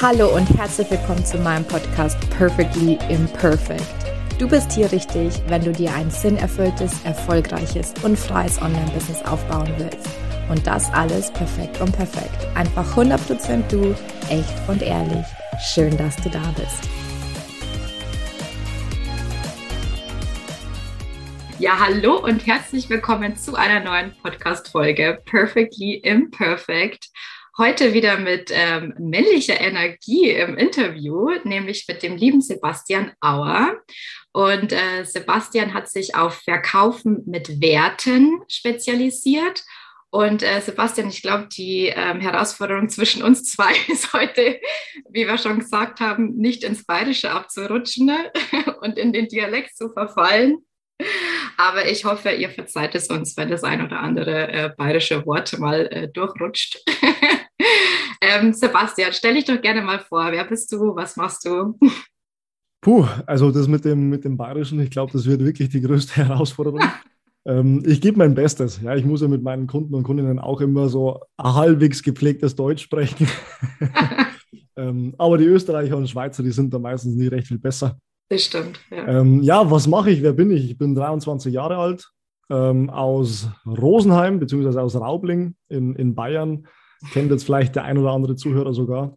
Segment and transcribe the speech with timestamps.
[0.00, 3.82] Hallo und herzlich willkommen zu meinem Podcast Perfectly Imperfect.
[4.38, 10.08] Du bist hier richtig, wenn du dir ein sinnerfülltes, erfolgreiches und freies Online-Business aufbauen willst.
[10.50, 12.46] Und das alles perfekt und perfekt.
[12.54, 13.92] Einfach 100% du,
[14.30, 15.26] echt und ehrlich.
[15.74, 16.88] Schön, dass du da bist.
[21.58, 27.08] Ja, hallo und herzlich willkommen zu einer neuen Podcast-Folge Perfectly Imperfect.
[27.60, 33.76] Heute wieder mit ähm, männlicher Energie im Interview, nämlich mit dem lieben Sebastian Auer.
[34.30, 39.64] Und äh, Sebastian hat sich auf Verkaufen mit Werten spezialisiert.
[40.10, 44.60] Und äh, Sebastian, ich glaube, die ähm, Herausforderung zwischen uns zwei ist heute,
[45.10, 48.32] wie wir schon gesagt haben, nicht ins Bayerische abzurutschen ne?
[48.82, 50.58] und in den Dialekt zu verfallen.
[51.56, 55.58] Aber ich hoffe, ihr verzeiht es uns, wenn das ein oder andere äh, bayerische Wort
[55.58, 56.82] mal äh, durchrutscht.
[58.20, 60.32] Ähm, Sebastian, stell dich doch gerne mal vor.
[60.32, 60.94] Wer bist du?
[60.96, 61.78] Was machst du?
[62.80, 66.14] Puh, also das mit dem, mit dem Bayerischen, ich glaube, das wird wirklich die größte
[66.26, 66.82] Herausforderung.
[67.46, 68.80] ähm, ich gebe mein Bestes.
[68.82, 72.82] Ja, ich muss ja mit meinen Kunden und Kundinnen auch immer so halbwegs gepflegtes Deutsch
[72.82, 73.28] sprechen.
[74.76, 77.98] ähm, aber die Österreicher und Schweizer, die sind da meistens nicht recht viel besser.
[78.28, 78.80] Das stimmt.
[78.90, 80.22] Ja, ähm, ja was mache ich?
[80.22, 80.70] Wer bin ich?
[80.70, 82.10] Ich bin 23 Jahre alt,
[82.50, 86.66] ähm, aus Rosenheim beziehungsweise aus Raubling in, in Bayern
[87.12, 89.16] kennt jetzt vielleicht der ein oder andere Zuhörer sogar.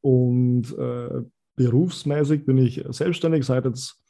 [0.00, 1.22] Und äh,
[1.56, 4.02] berufsmäßig bin ich selbstständig seit jetzt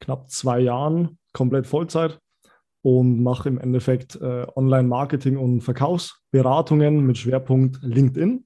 [0.00, 2.18] knapp zwei Jahren, komplett Vollzeit
[2.82, 8.44] und mache im Endeffekt äh, Online-Marketing und Verkaufsberatungen mit Schwerpunkt LinkedIn.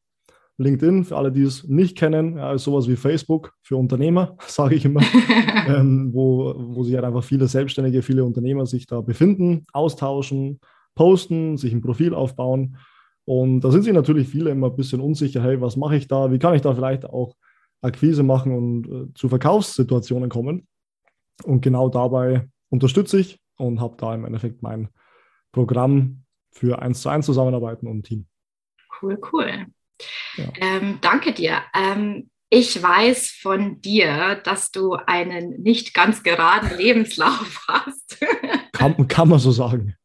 [0.59, 4.75] LinkedIn, für alle, die es nicht kennen, ja, ist sowas wie Facebook für Unternehmer, sage
[4.75, 5.03] ich immer,
[5.69, 10.61] ähm, wo, wo sich halt einfach viele Selbstständige, viele Unternehmer sich da befinden, austauschen,
[10.95, 12.77] posten, sich ein Profil aufbauen
[13.27, 16.31] und da sind sich natürlich viele immer ein bisschen unsicher, hey, was mache ich da?
[16.31, 17.35] Wie kann ich da vielleicht auch
[17.83, 20.69] Akquise machen und äh, zu Verkaufssituationen kommen?
[21.43, 24.89] Und genau dabei unterstütze ich und habe da im Endeffekt mein
[25.51, 28.27] Programm für 1 zu 1 Zusammenarbeiten und Team.
[29.03, 29.67] Cool, cool.
[30.37, 30.53] Ja.
[30.61, 31.63] Ähm, danke dir.
[31.75, 38.19] Ähm, ich weiß von dir, dass du einen nicht ganz geraden Lebenslauf hast.
[38.73, 39.97] kann, kann man so sagen.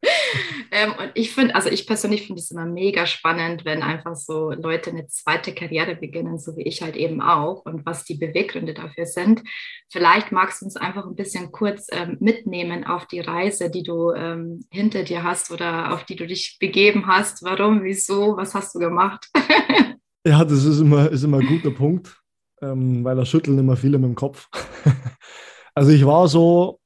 [0.74, 4.52] Ähm, und ich finde, also ich persönlich finde es immer mega spannend, wenn einfach so
[4.52, 8.74] Leute eine zweite Karriere beginnen, so wie ich halt eben auch, und was die Beweggründe
[8.74, 9.44] dafür sind.
[9.90, 14.12] Vielleicht magst du uns einfach ein bisschen kurz ähm, mitnehmen auf die Reise, die du
[14.12, 17.44] ähm, hinter dir hast oder auf die du dich begeben hast.
[17.44, 19.28] Warum, wieso, was hast du gemacht?
[20.26, 22.18] ja, das ist immer, ist immer ein guter Punkt,
[22.62, 24.48] ähm, weil da schütteln immer viele mit dem Kopf.
[25.76, 26.80] also ich war so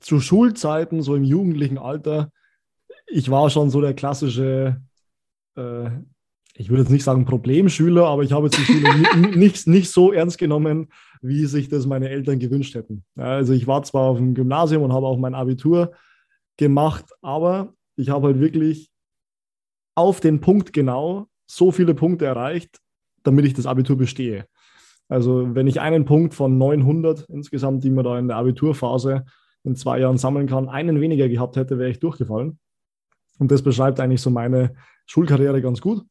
[0.00, 2.32] zu Schulzeiten, so im jugendlichen Alter,
[3.10, 4.80] ich war schon so der klassische,
[5.56, 5.90] äh,
[6.54, 10.12] ich würde jetzt nicht sagen Problemschüler, aber ich habe jetzt die Schule nicht, nicht so
[10.12, 10.88] ernst genommen,
[11.22, 13.04] wie sich das meine Eltern gewünscht hätten.
[13.16, 15.92] Also ich war zwar auf dem Gymnasium und habe auch mein Abitur
[16.56, 18.90] gemacht, aber ich habe halt wirklich
[19.94, 22.78] auf den Punkt genau so viele Punkte erreicht,
[23.22, 24.46] damit ich das Abitur bestehe.
[25.08, 29.24] Also wenn ich einen Punkt von 900 insgesamt, die man da in der Abiturphase
[29.64, 32.58] in zwei Jahren sammeln kann, einen weniger gehabt hätte, wäre ich durchgefallen.
[33.40, 34.74] Und das beschreibt eigentlich so meine
[35.06, 36.04] Schulkarriere ganz gut.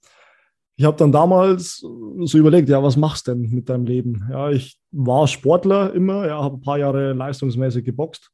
[0.76, 4.28] Ich habe dann damals so überlegt, ja, was machst du denn mit deinem Leben?
[4.32, 8.32] Ja, ich war Sportler immer, ja, habe ein paar Jahre leistungsmäßig geboxt.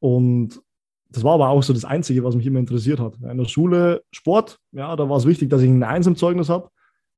[0.00, 0.60] Und
[1.10, 3.16] das war aber auch so das Einzige, was mich immer interessiert hat.
[3.22, 6.48] In der Schule Sport, ja, da war es wichtig, dass ich ein Eins im Zeugnis
[6.48, 6.70] habe.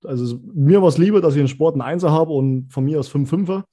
[0.05, 3.01] Also mir war es lieber, dass ich in Sport einen Einser habe und von mir
[3.01, 3.65] aus fünf Fünfer,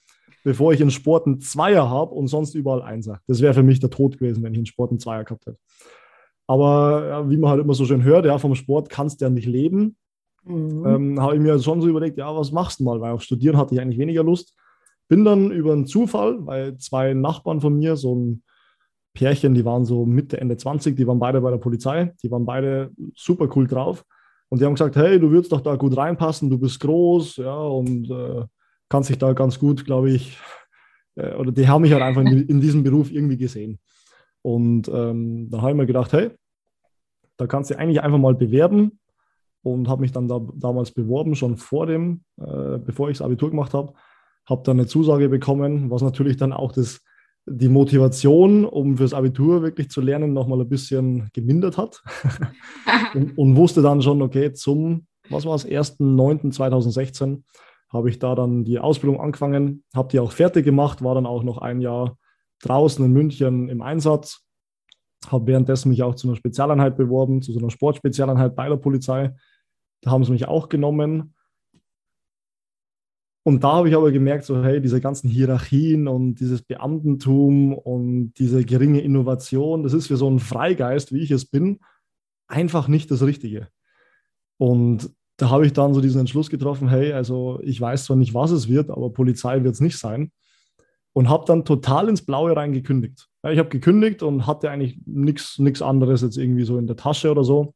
[0.43, 3.19] bevor ich in Sport einen Zweier habe und sonst überall Einser.
[3.27, 5.57] Das wäre für mich der Tod gewesen, wenn ich in Sport einen Zweier gehabt hätte.
[6.47, 9.47] Aber wie man halt immer so schön hört, ja, vom Sport kannst du ja nicht
[9.47, 9.95] leben.
[10.45, 10.85] Mhm.
[10.85, 12.99] Ähm, habe ich mir schon so überlegt, ja, was machst du mal?
[12.99, 14.55] Weil auf Studieren hatte ich eigentlich weniger Lust.
[15.07, 18.43] Bin dann über einen Zufall, weil zwei Nachbarn von mir, so ein
[19.13, 22.45] Pärchen, die waren so Mitte, Ende 20, die waren beide bei der Polizei, die waren
[22.45, 24.03] beide super cool drauf.
[24.49, 27.55] Und die haben gesagt, hey, du würdest doch da gut reinpassen, du bist groß, ja,
[27.55, 28.45] und äh,
[28.89, 30.37] kannst dich da ganz gut, glaube ich,
[31.15, 33.79] äh, oder die haben mich halt einfach in, in diesem Beruf irgendwie gesehen.
[34.43, 36.31] Und ähm, dann habe ich mir gedacht, hey,
[37.37, 38.99] da kannst du eigentlich einfach mal bewerben
[39.63, 43.49] und habe mich dann da, damals beworben, schon vor dem, äh, bevor ich das Abitur
[43.49, 43.93] gemacht habe.
[44.45, 47.01] Habe dann eine Zusage bekommen, was natürlich dann auch das,
[47.45, 52.03] die Motivation, um fürs Abitur wirklich zu lernen, nochmal ein bisschen gemindert hat.
[53.15, 57.43] und, und, wusste dann schon, okay, zum, was war es, 1.9.2016
[57.87, 61.43] habe ich da dann die Ausbildung angefangen, habe die auch fertig gemacht, war dann auch
[61.43, 62.17] noch ein Jahr
[62.63, 64.45] draußen in München im Einsatz.
[65.27, 69.33] Habe währenddessen mich auch zu einer Spezialeinheit beworben, zu so einer Sportspezialeinheit bei der Polizei.
[70.01, 71.33] Da haben sie mich auch genommen.
[73.45, 78.33] Und da habe ich aber gemerkt, so hey, diese ganzen Hierarchien und dieses Beamtentum und
[78.39, 81.79] diese geringe Innovation, das ist für so einen Freigeist, wie ich es bin,
[82.47, 83.67] einfach nicht das Richtige.
[84.57, 88.33] Und da habe ich dann so diesen Entschluss getroffen, hey, also ich weiß zwar nicht,
[88.33, 90.31] was es wird, aber Polizei wird es nicht sein.
[91.13, 93.27] Und habe dann total ins Blaue rein gekündigt.
[93.43, 97.29] Ja, ich habe gekündigt und hatte eigentlich nichts anderes jetzt irgendwie so in der Tasche
[97.29, 97.73] oder so.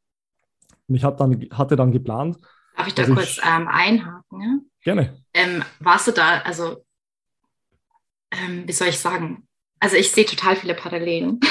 [0.88, 2.38] Und ich dann, hatte dann geplant.
[2.76, 4.40] Darf ich da kurz ich, ähm, einhaken?
[4.40, 4.58] Ja?
[4.82, 5.22] Gerne.
[5.34, 6.84] Ähm, warst du da, also,
[8.32, 9.46] ähm, wie soll ich sagen?
[9.80, 11.38] Also ich sehe total viele Parallelen.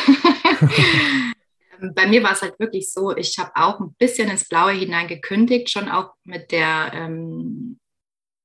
[1.79, 4.71] Ähm, bei mir war es halt wirklich so, ich habe auch ein bisschen ins Blaue
[4.71, 7.79] hinein gekündigt, schon auch mit der, ähm,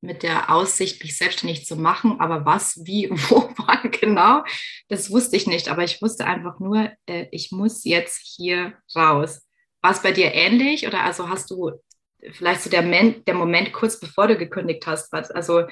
[0.03, 2.21] mit der Aussicht, mich selbstständig zu machen.
[2.21, 4.45] Aber was, wie, wo, wann genau,
[4.89, 5.69] das wusste ich nicht.
[5.69, 9.47] Aber ich wusste einfach nur, äh, ich muss jetzt hier raus.
[9.81, 11.73] War es bei dir ähnlich oder also hast du
[12.33, 15.65] vielleicht so der, der Moment kurz bevor du gekündigt hast, also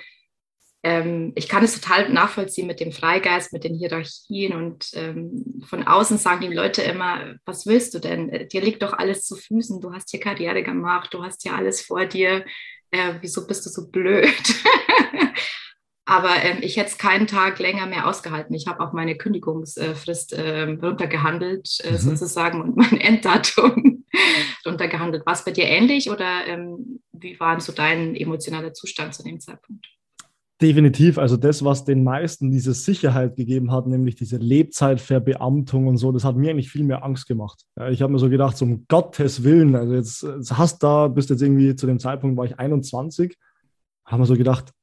[0.82, 5.87] ähm, ich kann es total nachvollziehen mit dem Freigeist, mit den Hierarchien und ähm, von
[5.87, 8.31] außen sagen die Leute immer, was willst du denn?
[8.31, 11.55] Äh, dir liegt doch alles zu Füßen, du hast hier Karriere gemacht, du hast hier
[11.55, 12.47] alles vor dir,
[12.90, 14.28] äh, wieso bist du so blöd?
[16.10, 18.52] Aber ähm, ich hätte es keinen Tag länger mehr ausgehalten.
[18.54, 21.96] Ich habe auch meine Kündigungsfrist äh, runtergehandelt, äh, mhm.
[21.98, 24.04] sozusagen, und mein Enddatum
[24.66, 25.25] runtergehandelt.
[25.25, 29.38] War es bei dir ähnlich oder ähm, wie war so dein emotionaler Zustand zu dem
[29.38, 29.86] Zeitpunkt?
[30.60, 36.12] Definitiv, also das, was den meisten diese Sicherheit gegeben hat, nämlich diese Lebzeitverbeamtung und so,
[36.12, 37.64] das hat mir eigentlich viel mehr Angst gemacht.
[37.90, 41.30] Ich habe mir so gedacht, so um Gottes Willen, also jetzt, jetzt hast da, bist
[41.30, 43.38] jetzt irgendwie zu dem Zeitpunkt, war ich 21,
[44.04, 44.74] haben wir so gedacht,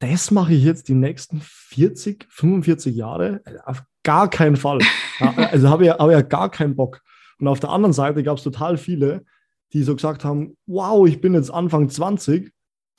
[0.00, 3.42] das mache ich jetzt die nächsten 40, 45 Jahre?
[3.64, 4.80] Auf gar keinen Fall.
[5.18, 7.00] Also habe ich, hab ich ja gar keinen Bock.
[7.38, 9.24] Und auf der anderen Seite gab es total viele,
[9.72, 12.52] die so gesagt haben, wow, ich bin jetzt Anfang 20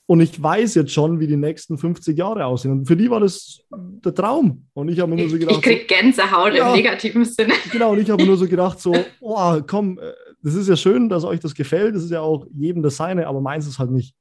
[0.09, 2.71] und ich weiß jetzt schon, wie die nächsten 50 Jahre aussehen.
[2.71, 4.65] Und für die war das der Traum.
[4.73, 5.57] Und ich habe mir nur so gedacht.
[5.57, 7.53] Ich krieg Gänsehaut ja, im negativen Sinne.
[7.73, 11.09] Genau, und ich habe nur so gedacht, so, oh, komm, äh, das ist ja schön,
[11.09, 11.93] dass euch das gefällt.
[11.93, 14.15] Das ist ja auch jedem das seine, aber meins ist halt nicht.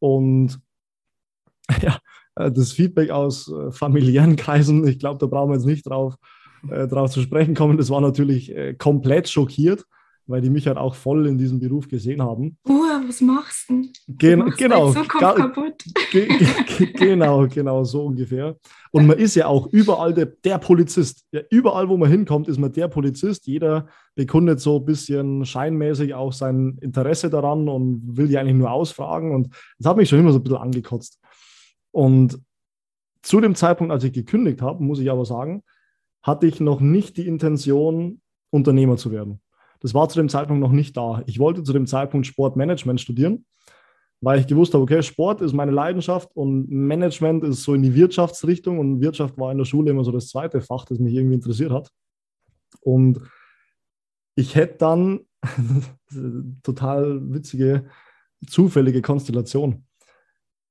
[0.00, 0.58] Und
[1.80, 1.98] ja,
[2.34, 6.16] äh, das Feedback aus äh, familiären Kreisen, ich glaube, da brauchen wir jetzt nicht drauf,
[6.68, 7.78] drauf zu sprechen kommen.
[7.78, 9.84] Das war natürlich komplett schockiert
[10.28, 12.58] weil die mich halt auch voll in diesem Beruf gesehen haben.
[12.68, 13.88] Uh, was machst du?
[14.06, 14.92] Gen machst genau.
[14.92, 15.84] So Kopf kaputt.
[16.12, 18.56] Ge ge genau, genau, so ungefähr.
[18.92, 21.24] Und man ist ja auch überall der, der Polizist.
[21.32, 23.46] Ja, überall, wo man hinkommt, ist man der Polizist.
[23.46, 28.70] Jeder bekundet so ein bisschen scheinmäßig auch sein Interesse daran und will die eigentlich nur
[28.70, 29.34] ausfragen.
[29.34, 29.48] Und
[29.78, 31.18] das hat mich schon immer so ein bisschen angekotzt.
[31.90, 32.38] Und
[33.22, 35.62] zu dem Zeitpunkt, als ich gekündigt habe, muss ich aber sagen,
[36.22, 38.20] hatte ich noch nicht die Intention,
[38.50, 39.40] Unternehmer zu werden.
[39.80, 41.22] Das war zu dem Zeitpunkt noch nicht da.
[41.26, 43.46] Ich wollte zu dem Zeitpunkt Sportmanagement studieren,
[44.20, 47.94] weil ich gewusst habe, okay, Sport ist meine Leidenschaft und Management ist so in die
[47.94, 51.36] Wirtschaftsrichtung und Wirtschaft war in der Schule immer so das zweite Fach, das mich irgendwie
[51.36, 51.90] interessiert hat.
[52.80, 53.20] Und
[54.34, 55.20] ich hätte dann
[56.62, 57.86] total witzige,
[58.46, 59.86] zufällige Konstellation.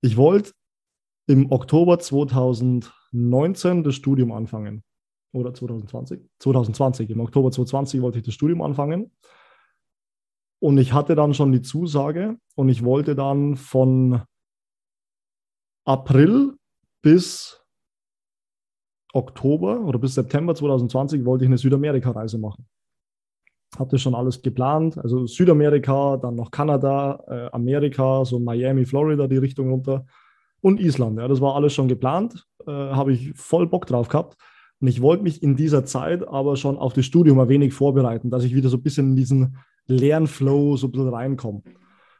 [0.01, 0.51] Ich wollte
[1.27, 4.83] im Oktober 2019 das Studium anfangen
[5.33, 9.11] oder 2020, 2020, im Oktober 2020 wollte ich das Studium anfangen.
[10.59, 14.21] Und ich hatte dann schon die Zusage und ich wollte dann von
[15.85, 16.57] April
[17.01, 17.63] bis
[19.13, 22.67] Oktober oder bis September 2020 wollte ich eine Südamerika-Reise machen.
[23.77, 29.37] Hatte schon alles geplant, also Südamerika, dann noch Kanada, äh, Amerika, so Miami, Florida, die
[29.37, 30.05] Richtung runter
[30.61, 31.19] und Island.
[31.19, 34.37] Ja, das war alles schon geplant, äh, habe ich voll Bock drauf gehabt.
[34.79, 38.29] Und ich wollte mich in dieser Zeit aber schon auf das Studium ein wenig vorbereiten,
[38.29, 39.57] dass ich wieder so ein bisschen in diesen
[39.87, 41.63] Lernflow so ein bisschen reinkomme.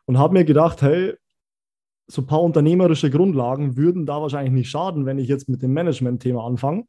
[0.05, 1.13] Und habe mir gedacht, hey,
[2.07, 5.73] so ein paar unternehmerische Grundlagen würden da wahrscheinlich nicht schaden, wenn ich jetzt mit dem
[5.73, 6.85] Management-Thema anfange.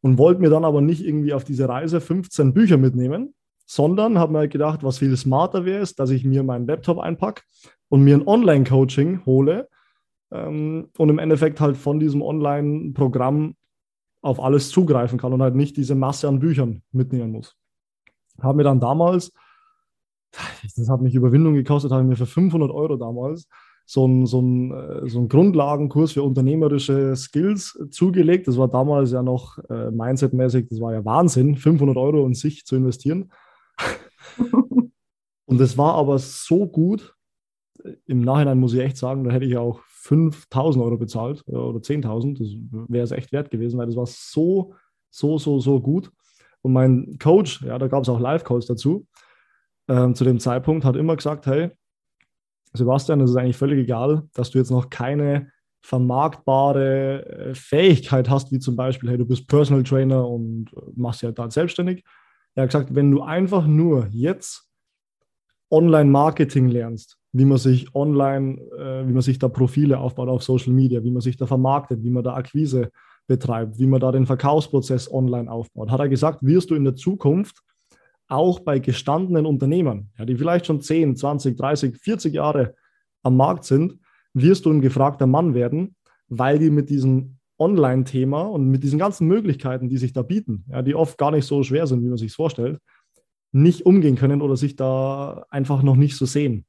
[0.00, 3.34] Und wollte mir dann aber nicht irgendwie auf diese Reise 15 Bücher mitnehmen,
[3.66, 7.42] sondern habe mir gedacht, was viel smarter wäre, ist, dass ich mir meinen Laptop einpacke
[7.88, 9.68] und mir ein Online-Coaching hole
[10.30, 13.56] ähm, und im Endeffekt halt von diesem Online-Programm
[14.24, 17.56] auf alles zugreifen kann und halt nicht diese Masse an Büchern mitnehmen muss.
[18.40, 19.32] Habe mir dann damals,
[20.76, 23.48] das hat mich Überwindung gekostet, habe ich mir für 500 Euro damals
[23.86, 28.48] so einen so äh, so ein Grundlagenkurs für unternehmerische Skills zugelegt.
[28.48, 32.64] Das war damals ja noch äh, Mindset-mäßig, das war ja Wahnsinn, 500 Euro in sich
[32.64, 33.30] zu investieren.
[35.44, 37.14] und das war aber so gut,
[38.06, 41.78] im Nachhinein muss ich echt sagen, da hätte ich auch 5000 Euro bezahlt äh, oder
[41.78, 42.38] 10.000.
[42.38, 44.74] Das wäre es echt wert gewesen, weil das war so,
[45.10, 46.10] so, so, so gut.
[46.60, 49.06] Und mein Coach, ja, da gab es auch Live-Calls dazu,
[49.88, 51.70] ähm, zu dem Zeitpunkt hat immer gesagt, hey,
[52.72, 55.50] Sebastian, es ist eigentlich völlig egal, dass du jetzt noch keine
[55.82, 61.22] vermarktbare äh, Fähigkeit hast, wie zum Beispiel, hey, du bist Personal Trainer und äh, machst
[61.22, 62.04] ja da selbstständig.
[62.54, 64.68] Er hat gesagt, wenn du einfach nur jetzt
[65.70, 70.72] Online-Marketing lernst, wie man sich online, äh, wie man sich da Profile aufbaut auf Social
[70.72, 72.90] Media, wie man sich da vermarktet, wie man da Akquise
[73.26, 76.94] betreibt, wie man da den Verkaufsprozess online aufbaut, hat er gesagt, wirst du in der
[76.94, 77.60] Zukunft
[78.28, 82.74] auch bei gestandenen Unternehmern, ja, die vielleicht schon 10, 20, 30, 40 Jahre
[83.24, 83.98] am Markt sind,
[84.32, 85.96] wirst du ein gefragter Mann werden,
[86.28, 90.82] weil die mit diesem Online-Thema und mit diesen ganzen Möglichkeiten, die sich da bieten, ja,
[90.82, 92.78] die oft gar nicht so schwer sind, wie man sich vorstellt,
[93.50, 96.64] nicht umgehen können oder sich da einfach noch nicht so sehen.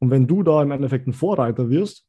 [0.00, 2.06] Und wenn du da im Endeffekt ein Vorreiter wirst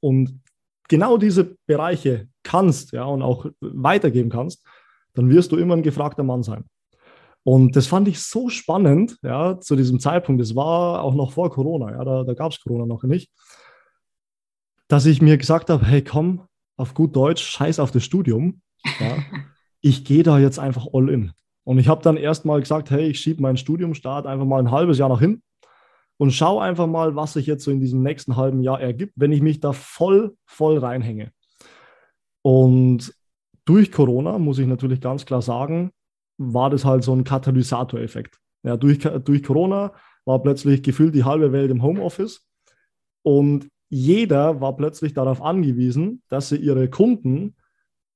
[0.00, 0.40] und
[0.88, 4.66] genau diese Bereiche kannst ja, und auch weitergeben kannst,
[5.14, 6.64] dann wirst du immer ein gefragter Mann sein.
[7.42, 10.40] Und das fand ich so spannend, ja, zu diesem Zeitpunkt.
[10.40, 13.30] Das war auch noch vor Corona, ja, da, da gab es Corona noch nicht
[14.88, 16.42] dass ich mir gesagt habe, hey komm,
[16.76, 18.60] auf gut Deutsch, scheiß auf das Studium.
[19.00, 19.16] Ja.
[19.80, 21.32] ich gehe da jetzt einfach all in.
[21.64, 24.98] Und ich habe dann erstmal gesagt, hey, ich schiebe meinen Studiumstart einfach mal ein halbes
[24.98, 25.42] Jahr nach hin
[26.16, 29.32] und schaue einfach mal, was sich jetzt so in diesem nächsten halben Jahr ergibt, wenn
[29.32, 31.32] ich mich da voll, voll reinhänge.
[32.42, 33.14] Und
[33.64, 35.90] durch Corona, muss ich natürlich ganz klar sagen,
[36.38, 38.38] war das halt so ein Katalysatoreffekt.
[38.62, 39.92] Ja, durch, durch Corona
[40.24, 42.46] war plötzlich gefühlt die halbe Welt im Homeoffice
[43.22, 47.54] und jeder war plötzlich darauf angewiesen, dass sie ihre Kunden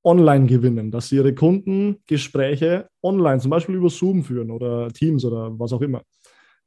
[0.03, 5.57] online gewinnen, dass sie ihre Kundengespräche online, zum Beispiel über Zoom führen oder Teams oder
[5.59, 6.01] was auch immer,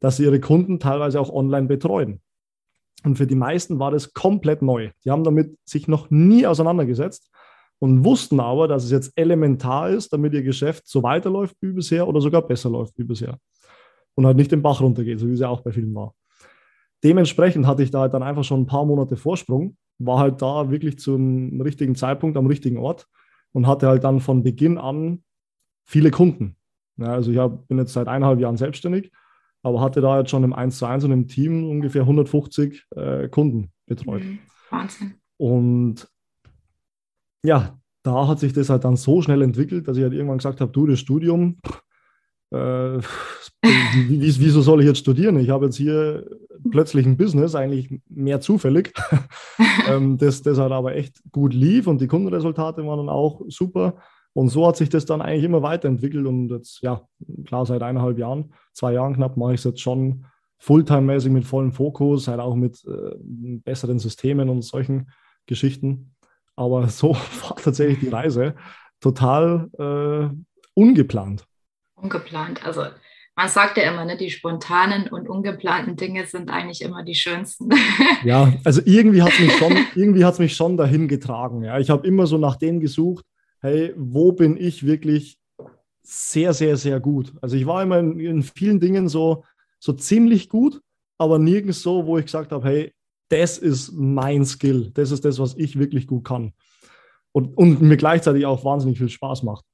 [0.03, 2.21] dass sie ihre Kunden teilweise auch online betreuen.
[3.05, 4.91] Und für die meisten war das komplett neu.
[5.05, 7.31] Die haben damit sich noch nie auseinandergesetzt
[7.79, 12.07] und wussten aber, dass es jetzt elementar ist, damit ihr Geschäft so weiterläuft wie bisher
[12.07, 13.39] oder sogar besser läuft wie bisher.
[14.15, 16.15] Und halt nicht den Bach runtergeht, so wie es ja auch bei vielen war
[17.05, 20.71] dementsprechend hatte ich da halt dann einfach schon ein paar Monate Vorsprung, war halt da
[20.71, 23.07] wirklich zum richtigen Zeitpunkt am richtigen Ort
[23.53, 25.23] und hatte halt dann von Beginn an
[25.85, 26.57] viele Kunden.
[26.97, 29.11] Ja, also ich hab, bin jetzt seit eineinhalb Jahren selbstständig,
[29.63, 33.29] aber hatte da jetzt schon im 1 zu 1 und im Team ungefähr 150 äh,
[33.29, 34.25] Kunden betreut.
[34.25, 34.39] Mhm.
[34.71, 35.15] Wahnsinn.
[35.37, 36.09] Und
[37.45, 40.61] ja, da hat sich das halt dann so schnell entwickelt, dass ich halt irgendwann gesagt
[40.61, 41.59] habe, du, das Studium,
[42.51, 42.99] äh,
[44.09, 45.39] wieso soll ich jetzt studieren?
[45.39, 46.29] Ich habe jetzt hier
[46.71, 48.93] plötzlich ein Business, eigentlich mehr zufällig,
[49.89, 53.97] ähm, das, das halt aber echt gut lief und die Kundenresultate waren dann auch super.
[54.35, 57.07] Und so hat sich das dann eigentlich immer weiterentwickelt und jetzt, ja,
[57.45, 60.25] klar, seit eineinhalb Jahren, zwei Jahren knapp, mache ich es jetzt schon
[60.59, 65.11] Fulltime-mäßig mit vollem Fokus, halt auch mit äh, besseren Systemen und solchen
[65.47, 66.15] Geschichten.
[66.57, 68.55] Aber so war tatsächlich die Reise
[69.01, 70.35] total äh,
[70.75, 71.45] ungeplant.
[71.95, 72.65] Ungeplant.
[72.65, 72.85] Also
[73.35, 77.71] man sagt ja immer, ne, die spontanen und ungeplanten Dinge sind eigentlich immer die schönsten.
[78.25, 81.65] ja, also irgendwie hat es mich schon, irgendwie hat mich schon dahin getragen.
[81.65, 81.79] Ja.
[81.79, 83.25] Ich habe immer so nach dem gesucht,
[83.63, 85.39] hey, wo bin ich wirklich
[86.03, 87.33] sehr, sehr, sehr gut?
[87.41, 89.45] Also ich war immer in, in vielen Dingen so,
[89.79, 90.83] so ziemlich gut,
[91.17, 92.93] aber nirgends so, wo ich gesagt habe, hey,
[93.29, 96.53] das ist mein Skill, das ist das, was ich wirklich gut kann.
[97.31, 99.65] Und, und mir gleichzeitig auch wahnsinnig viel Spaß macht.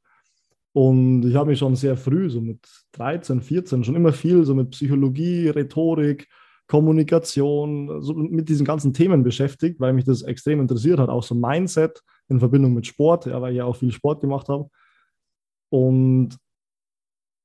[0.72, 2.60] Und ich habe mich schon sehr früh, so mit
[2.92, 6.28] 13, 14, schon immer viel so mit Psychologie, Rhetorik,
[6.68, 11.08] Kommunikation, so mit diesen ganzen Themen beschäftigt, weil mich das extrem interessiert hat.
[11.08, 14.48] Auch so Mindset in Verbindung mit Sport, ja, weil ich ja auch viel Sport gemacht
[14.48, 14.68] habe.
[15.70, 16.36] Und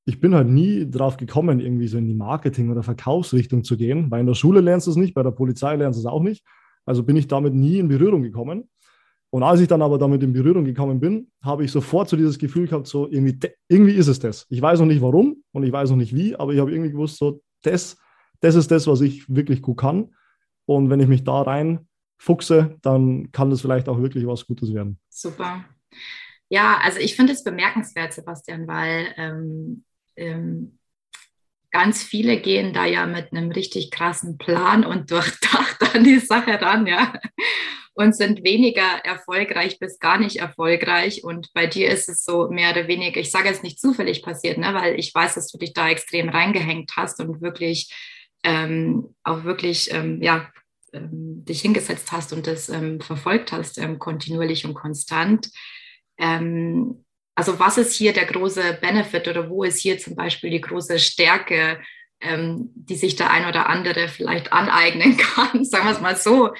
[0.05, 4.11] ich bin halt nie drauf gekommen, irgendwie so in die Marketing- oder Verkaufsrichtung zu gehen,
[4.11, 6.21] weil in der Schule lernst du es nicht, bei der Polizei lernst du es auch
[6.21, 6.43] nicht.
[6.85, 8.69] Also bin ich damit nie in Berührung gekommen.
[9.29, 12.37] Und als ich dann aber damit in Berührung gekommen bin, habe ich sofort so dieses
[12.37, 14.45] Gefühl gehabt, so irgendwie, irgendwie ist es das.
[14.49, 16.91] Ich weiß noch nicht warum und ich weiß noch nicht wie, aber ich habe irgendwie
[16.91, 17.97] gewusst, so das,
[18.41, 20.13] das ist das, was ich wirklich gut kann.
[20.65, 21.87] Und wenn ich mich da rein
[22.23, 24.99] fuchse, dann kann das vielleicht auch wirklich was Gutes werden.
[25.09, 25.65] Super.
[26.49, 29.83] Ja, also ich finde es bemerkenswert, Sebastian, weil ähm,
[30.15, 30.79] ähm,
[31.71, 36.61] ganz viele gehen da ja mit einem richtig krassen Plan und durchdacht an die Sache
[36.61, 37.13] ran, ja
[37.95, 41.23] und sind weniger erfolgreich bis gar nicht erfolgreich.
[41.23, 44.57] Und bei dir ist es so mehr oder weniger, ich sage jetzt nicht zufällig passiert,
[44.57, 47.93] ne, weil ich weiß, dass du dich da extrem reingehängt hast und wirklich
[48.43, 50.49] ähm, auch wirklich ähm, ja,
[50.93, 55.49] ähm, dich hingesetzt hast und das ähm, verfolgt hast, ähm, kontinuierlich und konstant.
[56.17, 60.61] Ähm, also was ist hier der große Benefit oder wo ist hier zum Beispiel die
[60.61, 61.79] große Stärke
[62.23, 66.51] ähm, die sich der ein oder andere vielleicht aneignen kann, sagen wir es mal so,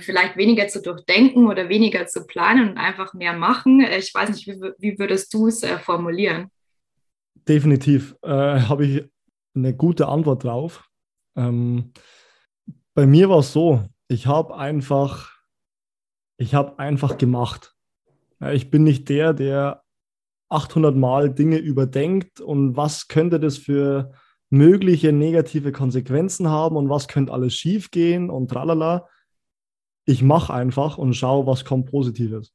[0.00, 3.80] vielleicht weniger zu durchdenken oder weniger zu planen und einfach mehr machen.
[3.80, 6.50] Äh, ich weiß nicht, wie, wie würdest du es äh, formulieren?
[7.48, 9.04] Definitiv äh, habe ich
[9.54, 10.88] eine gute Antwort drauf.
[11.36, 11.92] Ähm,
[13.00, 15.40] bei mir war es so, ich habe einfach
[16.36, 17.74] ich habe einfach gemacht.
[18.52, 19.82] Ich bin nicht der, der
[20.50, 24.12] 800 Mal Dinge überdenkt und was könnte das für
[24.50, 29.08] mögliche negative Konsequenzen haben und was könnte alles schiefgehen und tralala.
[30.04, 32.52] Ich mache einfach und schaue, was kommt Positives.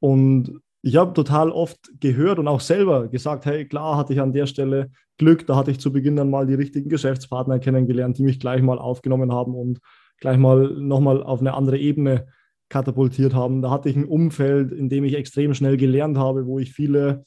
[0.00, 4.32] Und ich habe total oft gehört und auch selber gesagt, hey, klar hatte ich an
[4.32, 8.24] der Stelle Glück, da hatte ich zu Beginn dann mal die richtigen Geschäftspartner kennengelernt, die
[8.24, 9.78] mich gleich mal aufgenommen haben und
[10.18, 12.26] gleich mal nochmal auf eine andere Ebene
[12.68, 13.62] katapultiert haben.
[13.62, 17.24] Da hatte ich ein Umfeld, in dem ich extrem schnell gelernt habe, wo ich viele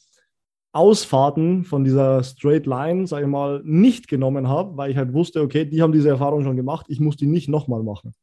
[0.73, 5.41] Ausfahrten von dieser Straight Line, sage ich mal, nicht genommen habe, weil ich halt wusste,
[5.41, 8.13] okay, die haben diese Erfahrung schon gemacht, ich muss die nicht nochmal machen.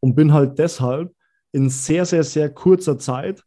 [0.00, 1.14] Und bin halt deshalb
[1.52, 3.44] in sehr, sehr, sehr kurzer Zeit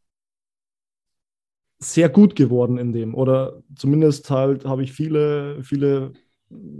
[1.83, 3.15] sehr gut geworden in dem.
[3.15, 6.13] Oder zumindest halt habe ich viele, viele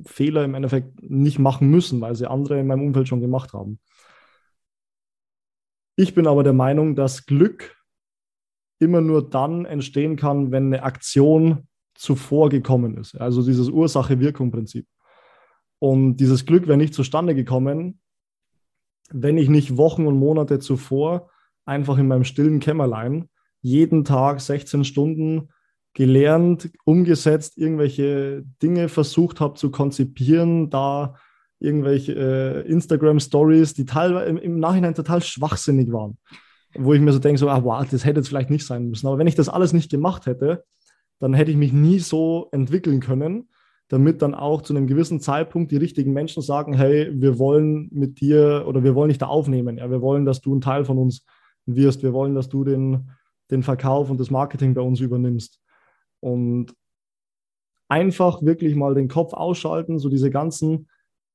[0.05, 3.79] Fehler im Endeffekt nicht machen müssen, weil sie andere in meinem Umfeld schon gemacht haben.
[5.95, 7.75] Ich bin aber der Meinung, dass Glück
[8.79, 13.15] immer nur dann entstehen kann, wenn eine Aktion zuvor gekommen ist.
[13.15, 14.87] Also dieses Ursache-Wirkung-Prinzip.
[15.79, 17.99] Und dieses Glück wäre nicht zustande gekommen,
[19.11, 21.29] wenn ich nicht Wochen und Monate zuvor
[21.65, 23.29] einfach in meinem stillen Kämmerlein
[23.61, 25.49] jeden Tag 16 Stunden
[25.93, 31.15] gelernt, umgesetzt, irgendwelche Dinge versucht habe zu konzipieren, da
[31.59, 36.17] irgendwelche äh, Instagram-Stories, die teilweise im, im, Nachhinein total schwachsinnig waren.
[36.75, 39.07] Wo ich mir so denke, so, ah, wow, das hätte jetzt vielleicht nicht sein müssen.
[39.07, 40.63] Aber wenn ich das alles nicht gemacht hätte,
[41.19, 43.49] dann hätte ich mich nie so entwickeln können,
[43.89, 48.21] damit dann auch zu einem gewissen Zeitpunkt die richtigen Menschen sagen, hey, wir wollen mit
[48.21, 49.77] dir oder wir wollen dich da aufnehmen.
[49.77, 51.25] Ja, wir wollen, dass du ein Teil von uns
[51.65, 52.01] wirst.
[52.01, 53.11] Wir wollen, dass du den,
[53.51, 55.61] den Verkauf und das Marketing bei uns übernimmst.
[56.19, 56.73] Und
[57.87, 60.89] einfach wirklich mal den Kopf ausschalten, so diese ganzen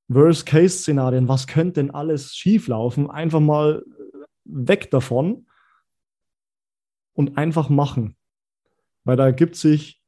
[0.09, 3.85] Worst-Case-Szenarien, was könnte denn alles schieflaufen, einfach mal
[4.45, 5.47] weg davon
[7.13, 8.17] und einfach machen.
[9.05, 10.01] Weil da ergibt sich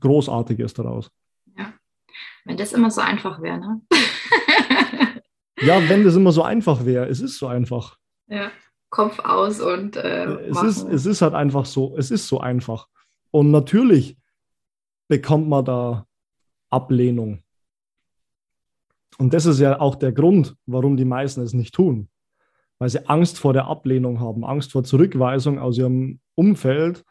[0.00, 1.10] Großartiges daraus.
[1.56, 1.72] Ja,
[2.44, 3.80] wenn das immer so einfach wäre, ne?
[5.60, 7.06] ja, wenn das immer so einfach wäre.
[7.06, 7.96] Es ist so einfach.
[8.26, 8.50] Ja.
[8.92, 12.88] Kopf aus und äh, es, ist, es ist halt einfach so, es ist so einfach.
[13.30, 14.18] Und natürlich
[15.08, 16.06] bekommt man da
[16.68, 17.42] Ablehnung.
[19.16, 22.10] Und das ist ja auch der Grund, warum die meisten es nicht tun.
[22.78, 27.02] Weil sie Angst vor der Ablehnung haben, Angst vor Zurückweisung aus ihrem Umfeld,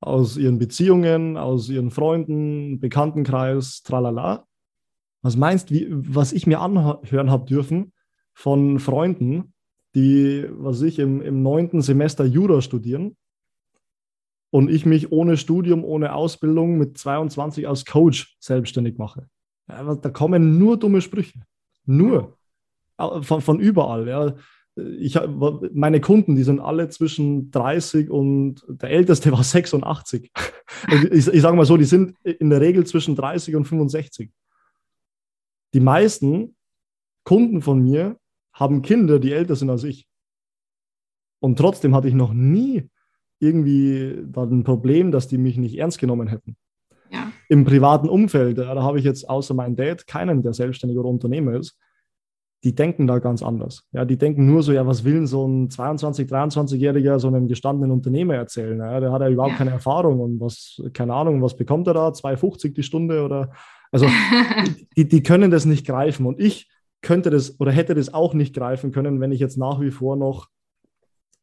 [0.00, 4.46] aus ihren Beziehungen, aus ihren Freunden, Bekanntenkreis, tralala.
[5.22, 7.92] Was meinst du, was ich mir anhören habe dürfen
[8.32, 9.54] von Freunden,
[9.96, 13.16] die, was ich, im, neunten Semester Jura studieren
[14.50, 19.26] und ich mich ohne Studium, ohne Ausbildung mit 22 als Coach selbstständig mache.
[19.68, 21.40] Ja, da kommen nur dumme Sprüche.
[21.86, 22.36] Nur.
[22.98, 24.06] Von, von überall.
[24.06, 24.36] Ja.
[24.98, 25.18] Ich,
[25.72, 30.30] meine Kunden, die sind alle zwischen 30 und der älteste war 86.
[30.88, 34.30] Also ich, ich sage mal so, die sind in der Regel zwischen 30 und 65.
[35.72, 36.54] Die meisten
[37.24, 38.18] Kunden von mir
[38.56, 40.08] haben Kinder, die älter sind als ich.
[41.40, 42.88] Und trotzdem hatte ich noch nie
[43.38, 46.56] irgendwie da ein Problem, dass die mich nicht ernst genommen hätten.
[47.10, 47.30] Ja.
[47.48, 51.54] Im privaten Umfeld, da habe ich jetzt außer meinem Dad keinen, der selbstständig oder Unternehmer
[51.54, 51.78] ist.
[52.64, 53.86] Die denken da ganz anders.
[53.92, 57.92] Ja, die denken nur so, ja, was will so ein 22, 23-Jähriger so einem gestandenen
[57.92, 58.78] Unternehmer erzählen?
[58.78, 59.58] Ja, der hat ja überhaupt ja.
[59.58, 62.08] keine Erfahrung und was, keine Ahnung, was bekommt er da?
[62.08, 63.52] 2,50 die Stunde oder,
[63.92, 64.06] also
[64.96, 66.24] die, die können das nicht greifen.
[66.24, 66.68] Und ich
[67.06, 70.16] könnte das oder hätte das auch nicht greifen können, wenn ich jetzt nach wie vor
[70.16, 70.48] noch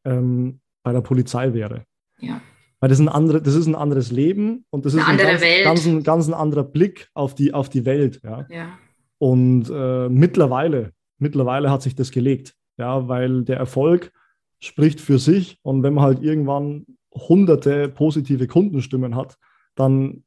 [0.04, 1.84] ähm, bei der Polizei wäre.
[2.20, 2.42] Ja.
[2.80, 5.42] Weil das, ein andere, das ist ein anderes Leben und das eine ist ein ganz,
[5.64, 8.20] ganz, ein, ganz ein anderer Blick auf die, auf die Welt.
[8.22, 8.46] Ja.
[8.50, 8.78] ja.
[9.16, 14.12] Und äh, mittlerweile, mittlerweile hat sich das gelegt, ja, weil der Erfolg
[14.60, 19.38] spricht für sich und wenn man halt irgendwann hunderte positive Kundenstimmen hat,
[19.76, 20.24] dann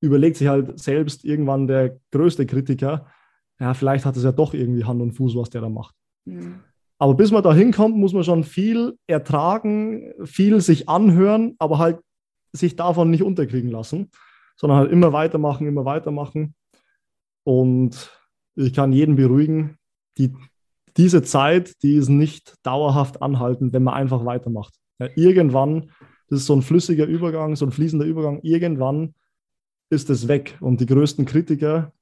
[0.00, 3.08] überlegt sich halt selbst irgendwann der größte Kritiker,
[3.60, 5.94] ja, vielleicht hat es ja doch irgendwie Hand und Fuß, was der da macht.
[6.24, 6.60] Mhm.
[6.98, 12.00] Aber bis man da hinkommt, muss man schon viel ertragen, viel sich anhören, aber halt
[12.52, 14.10] sich davon nicht unterkriegen lassen,
[14.56, 16.54] sondern halt immer weitermachen, immer weitermachen.
[17.44, 18.10] Und
[18.54, 19.76] ich kann jeden beruhigen,
[20.18, 20.34] die,
[20.96, 24.74] diese Zeit, die ist nicht dauerhaft anhalten, wenn man einfach weitermacht.
[24.98, 25.90] Ja, irgendwann,
[26.28, 29.14] das ist so ein flüssiger Übergang, so ein fließender Übergang, irgendwann
[29.90, 30.58] ist es weg.
[30.60, 31.92] Und die größten Kritiker,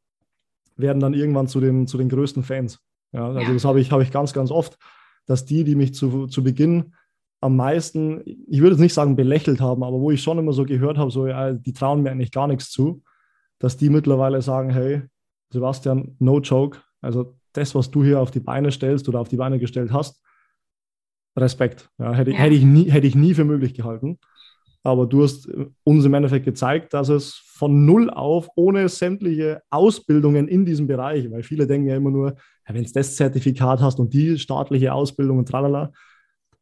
[0.78, 2.80] werden dann irgendwann zu den, zu den größten Fans.
[3.12, 3.52] Ja, also ja.
[3.52, 4.78] das habe ich, hab ich ganz, ganz oft,
[5.26, 6.94] dass die, die mich zu, zu Beginn
[7.40, 10.64] am meisten, ich würde jetzt nicht sagen belächelt haben, aber wo ich schon immer so
[10.64, 13.02] gehört habe, so, ja, die trauen mir eigentlich gar nichts zu,
[13.58, 15.02] dass die mittlerweile sagen, hey,
[15.50, 19.36] Sebastian, no joke, also das, was du hier auf die Beine stellst oder auf die
[19.36, 20.22] Beine gestellt hast,
[21.36, 21.88] Respekt.
[21.98, 22.38] Ja, hätte, ja.
[22.38, 24.18] Hätte, ich nie, hätte ich nie für möglich gehalten.
[24.82, 25.48] Aber du hast
[25.84, 31.30] uns im Endeffekt gezeigt, dass es von null auf, ohne sämtliche Ausbildungen in diesem Bereich,
[31.30, 32.36] weil viele denken ja immer nur,
[32.68, 35.92] ja, wenn du das Zertifikat hast und die staatliche Ausbildung und tralala.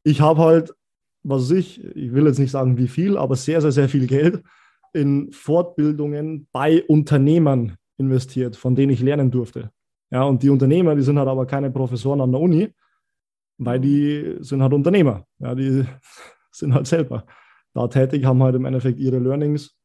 [0.02, 0.74] Ich habe halt,
[1.22, 4.42] was ich, ich will jetzt nicht sagen wie viel, aber sehr, sehr, sehr viel Geld
[4.92, 9.70] in Fortbildungen bei Unternehmern investiert, von denen ich lernen durfte.
[10.10, 12.74] Ja, und die Unternehmer, die sind halt aber keine Professoren an der Uni,
[13.58, 15.26] weil die sind halt Unternehmer.
[15.38, 15.84] Ja, die
[16.50, 17.26] sind halt selber
[17.76, 19.76] da tätig, haben halt im Endeffekt ihre Learnings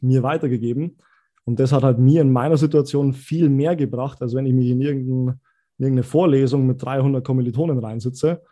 [0.00, 0.98] mir weitergegeben.
[1.44, 4.68] Und das hat halt mir in meiner Situation viel mehr gebracht, als wenn ich mich
[4.68, 8.42] in irgendeine Vorlesung mit 300 Kommilitonen reinsitze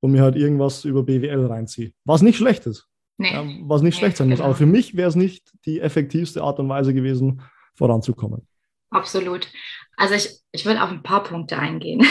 [0.00, 1.92] und mir halt irgendwas über BWL reinziehe.
[2.04, 2.88] Was nicht schlecht ist.
[3.16, 3.32] Nee.
[3.32, 4.38] Ja, was nicht nee, schlecht sein muss.
[4.38, 4.48] Genau.
[4.48, 7.42] Aber für mich wäre es nicht die effektivste Art und Weise gewesen,
[7.74, 8.46] voranzukommen.
[8.90, 9.48] Absolut.
[9.96, 12.04] Also ich, ich will auf ein paar Punkte eingehen.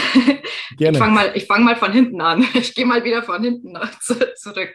[0.78, 0.97] Gerne.
[0.97, 2.45] Ich fange mal, fang mal von hinten an.
[2.54, 3.78] Ich gehe mal wieder von hinten
[4.36, 4.73] zurück.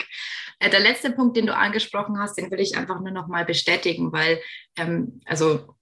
[0.58, 3.44] Äh, der letzte Punkt, den du angesprochen hast, den will ich einfach nur noch mal
[3.44, 4.40] bestätigen, weil,
[4.76, 5.74] ähm, also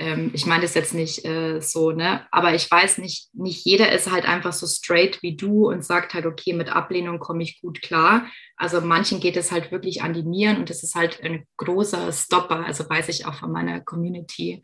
[0.00, 2.24] ähm, ich meine das jetzt nicht äh, so, ne?
[2.30, 6.14] Aber ich weiß nicht, nicht jeder ist halt einfach so straight wie du und sagt
[6.14, 8.26] halt, okay, mit Ablehnung komme ich gut klar.
[8.56, 12.12] Also manchen geht es halt wirklich an die Nieren und das ist halt ein großer
[12.12, 14.62] Stopper, also weiß ich auch von meiner Community.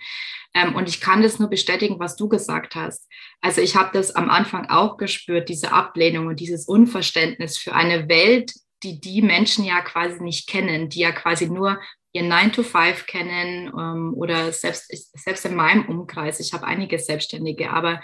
[0.55, 3.09] Ähm, und ich kann das nur bestätigen, was du gesagt hast.
[3.41, 8.09] Also ich habe das am Anfang auch gespürt, diese Ablehnung und dieses Unverständnis für eine
[8.09, 8.53] Welt,
[8.85, 11.81] die die Menschen ja quasi nicht kennen, die ja quasi nur
[12.13, 16.99] ihr 9 to 5 kennen ähm, oder selbst, selbst in meinem Umkreis, ich habe einige
[16.99, 18.01] Selbstständige, aber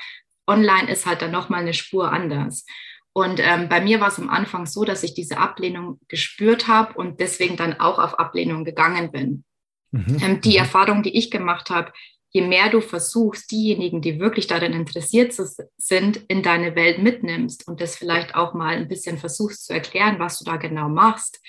[0.47, 2.67] online ist halt dann nochmal eine Spur anders.
[3.13, 6.95] Und ähm, bei mir war es am Anfang so, dass ich diese Ablehnung gespürt habe
[6.95, 9.45] und deswegen dann auch auf Ablehnung gegangen bin.
[9.91, 10.17] Mhm.
[10.23, 10.59] Ähm, die mhm.
[10.59, 11.93] Erfahrung, die ich gemacht habe,
[12.33, 15.35] je mehr du versuchst, diejenigen, die wirklich daran interessiert
[15.77, 20.19] sind, in deine Welt mitnimmst und das vielleicht auch mal ein bisschen versuchst zu erklären,
[20.19, 21.41] was du da genau machst,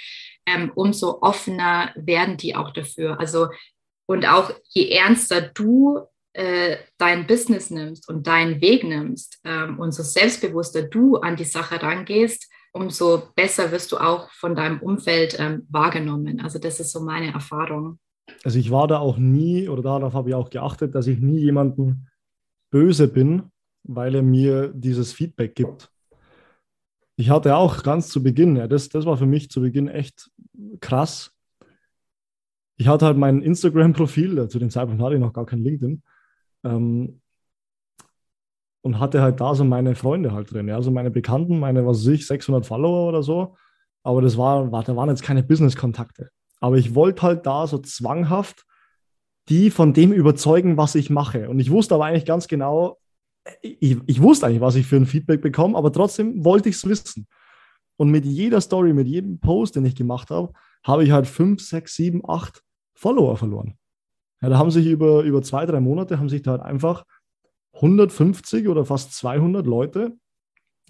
[0.45, 3.19] ähm, umso offener werden die auch dafür.
[3.19, 3.49] Also
[4.07, 5.99] und auch je ernster du
[6.33, 11.81] äh, dein Business nimmst und deinen Weg nimmst, ähm, umso selbstbewusster du an die Sache
[11.81, 16.41] rangehst, umso besser wirst du auch von deinem Umfeld ähm, wahrgenommen.
[16.41, 17.99] Also das ist so meine Erfahrung
[18.43, 21.39] also ich war da auch nie, oder darauf habe ich auch geachtet, dass ich nie
[21.39, 22.07] jemanden
[22.69, 23.43] böse bin,
[23.83, 25.91] weil er mir dieses Feedback gibt.
[27.15, 30.31] Ich hatte auch ganz zu Beginn, ja, das, das war für mich zu Beginn echt
[30.79, 31.31] krass.
[32.77, 36.01] Ich hatte halt mein Instagram-Profil, zu dem Zeitpunkt hatte ich noch gar kein LinkedIn,
[36.63, 37.21] ähm,
[38.83, 41.99] und hatte halt da so meine Freunde halt drin, ja, also meine Bekannten, meine, was
[41.99, 43.55] weiß ich, 600 Follower oder so.
[44.03, 46.31] Aber das war, war da waren jetzt keine Business-Kontakte.
[46.61, 48.65] Aber ich wollte halt da so zwanghaft
[49.49, 51.49] die von dem überzeugen, was ich mache.
[51.49, 52.99] Und ich wusste aber eigentlich ganz genau,
[53.61, 56.87] ich, ich wusste eigentlich, was ich für ein Feedback bekomme, aber trotzdem wollte ich es
[56.87, 57.27] wissen.
[57.97, 61.61] Und mit jeder Story, mit jedem Post, den ich gemacht habe, habe ich halt fünf,
[61.61, 63.77] sechs, sieben, acht Follower verloren.
[64.41, 67.05] Ja, da haben sich über, über zwei, drei Monate haben sich da halt einfach
[67.73, 70.17] 150 oder fast 200 Leute,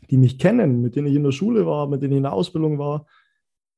[0.09, 2.33] die mich kennen, mit denen ich in der Schule war, mit denen ich in der
[2.33, 3.05] Ausbildung war,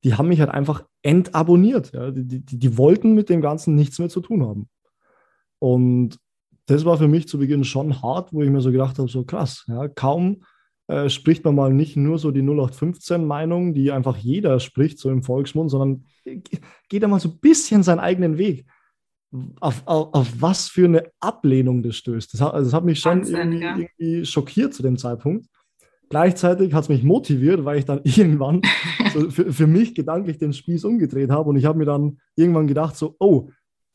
[0.04, 1.92] die haben mich halt einfach entabonniert.
[1.92, 2.10] Ja.
[2.10, 4.68] Die, die, die wollten mit dem Ganzen nichts mehr zu tun haben.
[5.58, 6.18] Und
[6.66, 9.24] das war für mich zu Beginn schon hart, wo ich mir so gedacht habe, so
[9.24, 10.42] krass, ja, kaum
[10.86, 15.22] äh, spricht man mal nicht nur so die 0815-Meinung, die einfach jeder spricht, so im
[15.22, 18.66] Volksmund, sondern geht da mal so ein bisschen seinen eigenen Weg.
[19.60, 22.34] Auf, auf, auf was für eine Ablehnung das stößt.
[22.34, 23.76] Das hat, also das hat mich schon Wahnsinn, irgendwie, ja.
[23.76, 25.46] irgendwie schockiert zu dem Zeitpunkt.
[26.08, 28.62] Gleichzeitig hat es mich motiviert, weil ich dann irgendwann
[29.14, 32.66] so für, für, mich gedanklich den Spieß umgedreht habe und ich habe mir dann irgendwann
[32.66, 33.48] gedacht, so, oh,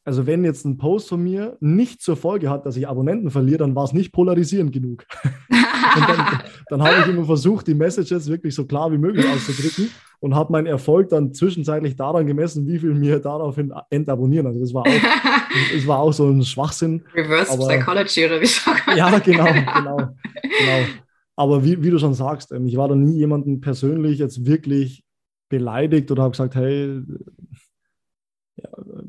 [0.06, 3.60] also wenn jetzt ein Post von mir nicht zur Folge hat, dass ich Abonnenten verliere,
[3.60, 5.06] dann war es nicht polarisierend genug.
[5.52, 10.36] dann, dann habe ich immer versucht, die Messages wirklich so klar wie möglich auszudrücken und
[10.36, 14.48] habe meinen Erfolg dann zwischenzeitlich daran gemessen, wie viel mir daraufhin entabonnieren.
[14.48, 14.88] Also das war auch,
[15.76, 17.04] das war auch so ein Schwachsinn.
[17.14, 18.98] Reverse aber, Psychology oder wie man?
[18.98, 19.98] Ja, genau, genau,
[20.42, 20.88] genau.
[21.36, 25.04] Aber wie, wie du schon sagst, ähm, ich war da nie jemanden persönlich jetzt wirklich
[25.50, 27.02] beleidigt oder habe gesagt, hey,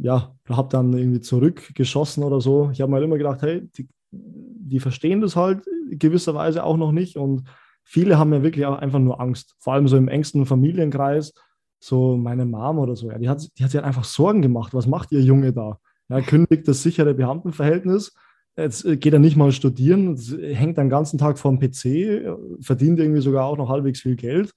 [0.00, 2.70] ja, habe dann irgendwie zurückgeschossen oder so.
[2.72, 6.92] Ich habe mir halt immer gedacht, hey, die, die verstehen das halt gewisserweise auch noch
[6.92, 7.44] nicht und
[7.85, 11.35] viele haben ja wirklich auch einfach nur Angst, vor allem so im engsten Familienkreis,
[11.81, 14.74] so meine Mom oder so, ja, die hat, die hat sich halt einfach Sorgen gemacht,
[14.74, 15.79] was macht ihr Junge da?
[16.09, 18.14] Ja, kündigt das sichere Beamtenverhältnis
[18.57, 23.20] Jetzt äh, geht er nicht mal studieren, hängt den ganzen Tag vorm PC, verdient irgendwie
[23.20, 24.53] sogar auch noch halbwegs viel Geld.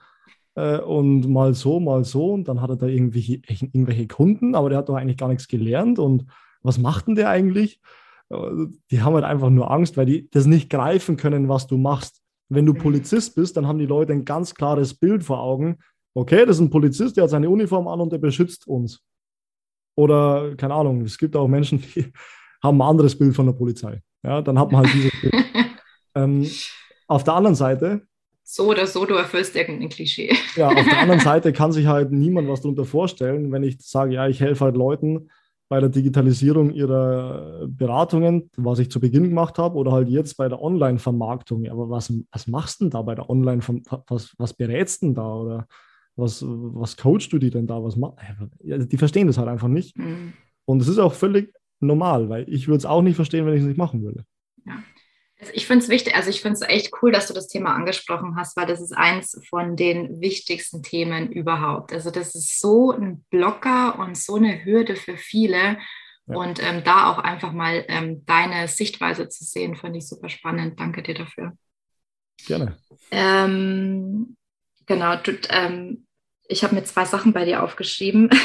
[0.56, 2.34] Äh, und mal so, mal so.
[2.34, 5.48] Und dann hat er da irgendwelche, irgendwelche Kunden, aber der hat doch eigentlich gar nichts
[5.48, 6.00] gelernt.
[6.00, 6.26] Und
[6.62, 7.80] was macht denn der eigentlich?
[8.30, 11.78] Äh, die haben halt einfach nur Angst, weil die das nicht greifen können, was du
[11.78, 12.22] machst.
[12.50, 12.80] Wenn du mhm.
[12.80, 15.80] Polizist bist, dann haben die Leute ein ganz klares Bild vor Augen.
[16.16, 19.02] Okay, das ist ein Polizist, der hat seine Uniform an und der beschützt uns.
[19.96, 22.12] Oder, keine Ahnung, es gibt auch Menschen, die
[22.64, 24.02] haben ein anderes Bild von der Polizei.
[24.24, 25.34] Ja, dann hat man halt dieses Bild.
[26.16, 26.48] ähm,
[27.08, 28.08] auf der anderen Seite.
[28.44, 30.36] So oder so, du erfüllst irgendein Klischee.
[30.56, 34.14] ja, auf der anderen Seite kann sich halt niemand was darunter vorstellen, wenn ich sage,
[34.14, 35.30] ja, ich helfe halt Leuten
[35.70, 40.48] bei der Digitalisierung ihrer Beratungen, was ich zu Beginn gemacht habe, oder halt jetzt bei
[40.48, 41.68] der Online-Vermarktung.
[41.68, 43.62] Aber was, was machst du denn da bei der Online,
[44.08, 45.34] was, was berätst du denn da?
[45.34, 45.68] Oder
[46.16, 47.82] was, was coachst du die denn da?
[47.84, 47.98] Was
[48.62, 49.98] die verstehen das halt einfach nicht.
[49.98, 50.34] Mhm.
[50.66, 53.62] Und es ist auch völlig normal, weil ich würde es auch nicht verstehen, wenn ich
[53.62, 54.26] es nicht machen würde.
[54.66, 54.74] Ja.
[55.44, 57.76] Also ich finde es wichtig, also ich finde es echt cool, dass du das Thema
[57.76, 61.92] angesprochen hast, weil das ist eins von den wichtigsten Themen überhaupt.
[61.92, 65.78] Also das ist so ein Blocker und so eine Hürde für viele.
[66.28, 66.36] Ja.
[66.38, 70.80] Und ähm, da auch einfach mal ähm, deine Sichtweise zu sehen, finde ich super spannend.
[70.80, 71.58] Danke dir dafür.
[72.48, 72.78] Gerne.
[73.12, 74.38] Ähm,
[74.86, 76.08] genau, du, ähm,
[76.48, 78.30] ich habe mir zwei Sachen bei dir aufgeschrieben.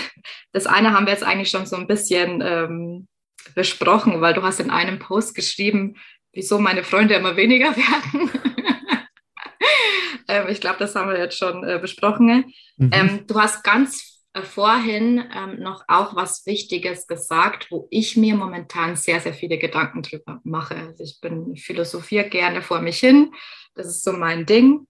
[0.53, 3.07] Das eine haben wir jetzt eigentlich schon so ein bisschen ähm,
[3.55, 5.97] besprochen, weil du hast in einem Post geschrieben,
[6.38, 8.31] wieso meine Freunde immer weniger werden.
[10.29, 12.55] ähm, ich glaube, das haben wir jetzt schon äh, besprochen.
[12.77, 12.90] Mhm.
[12.92, 18.37] Ähm, du hast ganz äh, vorhin ähm, noch auch was Wichtiges gesagt, wo ich mir
[18.37, 20.77] momentan sehr, sehr viele Gedanken drüber mache.
[20.77, 23.33] Also ich bin philosophiere gerne vor mich hin.
[23.74, 24.87] Das ist so mein Ding.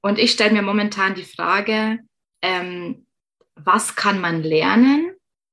[0.00, 2.00] Und ich stelle mir momentan die Frage,
[2.42, 3.06] ähm,
[3.54, 5.12] was kann man lernen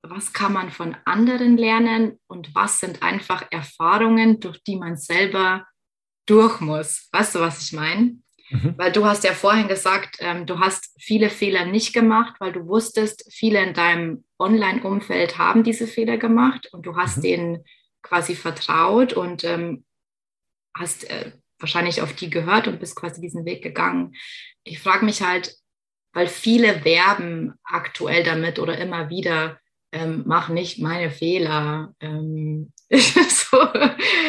[0.10, 5.66] was kann man von anderen lernen und was sind einfach Erfahrungen, durch die man selber
[6.26, 7.10] durch muss.
[7.12, 8.18] Weißt du, was ich meine?
[8.50, 8.76] Mhm.
[8.78, 12.68] Weil du hast ja vorhin gesagt, ähm, du hast viele Fehler nicht gemacht, weil du
[12.68, 17.22] wusstest, viele in deinem Online-Umfeld haben diese Fehler gemacht und du hast mhm.
[17.22, 17.66] denen
[18.02, 19.86] quasi vertraut und ähm,
[20.74, 24.16] hast äh, wahrscheinlich auf die gehört und bist quasi diesen Weg gegangen.
[24.64, 25.56] Ich frage mich halt,
[26.14, 29.60] weil viele werben aktuell damit oder immer wieder,
[29.98, 31.94] ähm, mach nicht meine Fehler.
[32.00, 33.58] Ähm, so.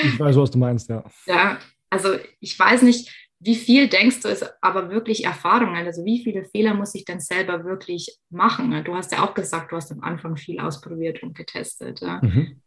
[0.05, 1.05] Ich weiß, was du meinst, ja.
[1.27, 1.59] Ja,
[1.91, 5.77] also ich weiß nicht, wie viel denkst du, ist aber wirklich Erfahrungen?
[5.77, 8.83] Also wie viele Fehler muss ich denn selber wirklich machen?
[8.85, 12.01] Du hast ja auch gesagt, du hast am Anfang viel ausprobiert und getestet.
[12.01, 12.21] Ja?
[12.23, 12.61] Mhm.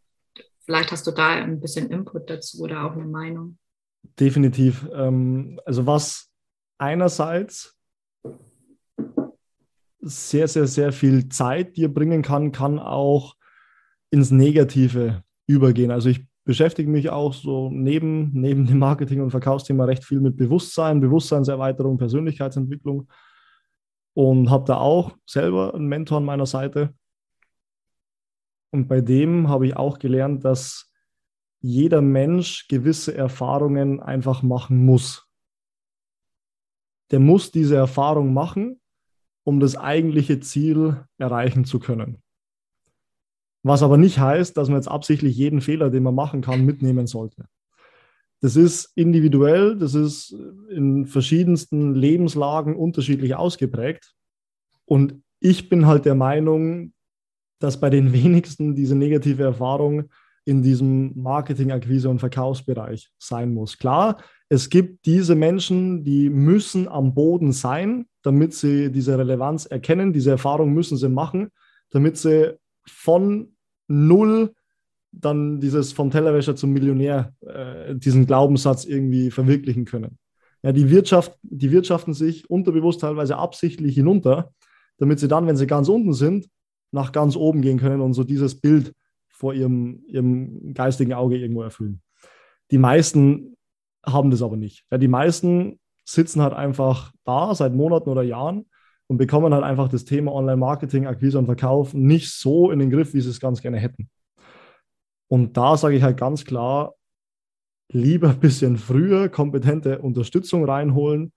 [0.64, 3.58] Vielleicht hast du da ein bisschen Input dazu oder auch eine Meinung.
[4.18, 4.88] Definitiv.
[4.94, 6.30] Ähm, also was
[6.78, 7.76] einerseits
[10.02, 13.36] sehr, sehr, sehr viel Zeit dir bringen kann, kann auch
[14.10, 15.90] ins Negative übergehen.
[15.90, 20.36] Also ich beschäftige mich auch so neben, neben dem Marketing- und Verkaufsthema recht viel mit
[20.36, 23.08] Bewusstsein, Bewusstseinserweiterung, Persönlichkeitsentwicklung
[24.14, 26.94] und habe da auch selber einen Mentor an meiner Seite.
[28.70, 30.92] Und bei dem habe ich auch gelernt, dass
[31.60, 35.28] jeder Mensch gewisse Erfahrungen einfach machen muss.
[37.12, 38.81] Der muss diese Erfahrung machen,
[39.44, 42.22] um das eigentliche Ziel erreichen zu können.
[43.62, 47.06] Was aber nicht heißt, dass man jetzt absichtlich jeden Fehler, den man machen kann, mitnehmen
[47.06, 47.46] sollte.
[48.40, 50.34] Das ist individuell, das ist
[50.68, 54.14] in verschiedensten Lebenslagen unterschiedlich ausgeprägt.
[54.84, 56.92] Und ich bin halt der Meinung,
[57.60, 60.10] dass bei den wenigsten diese negative Erfahrung
[60.44, 63.78] in diesem Marketing, Akquise und Verkaufsbereich sein muss.
[63.78, 64.20] Klar,
[64.52, 70.12] es gibt diese Menschen, die müssen am Boden sein, damit sie diese Relevanz erkennen.
[70.12, 71.48] Diese Erfahrung müssen sie machen,
[71.88, 73.56] damit sie von
[73.88, 74.52] null
[75.10, 80.18] dann dieses vom Tellerwäscher zum Millionär, äh, diesen Glaubenssatz irgendwie verwirklichen können.
[80.62, 84.52] Ja, die, Wirtschaft, die wirtschaften sich unterbewusst teilweise absichtlich hinunter,
[84.98, 86.46] damit sie dann, wenn sie ganz unten sind,
[86.90, 88.92] nach ganz oben gehen können und so dieses Bild
[89.30, 92.02] vor ihrem, ihrem geistigen Auge irgendwo erfüllen.
[92.70, 93.56] Die meisten
[94.04, 94.84] haben das aber nicht.
[94.90, 98.66] Ja, die meisten sitzen halt einfach da seit Monaten oder Jahren
[99.06, 103.14] und bekommen halt einfach das Thema Online-Marketing, Akquise und Verkauf nicht so in den Griff,
[103.14, 104.08] wie sie es ganz gerne hätten.
[105.28, 106.94] Und da sage ich halt ganz klar,
[107.90, 111.32] lieber ein bisschen früher kompetente Unterstützung reinholen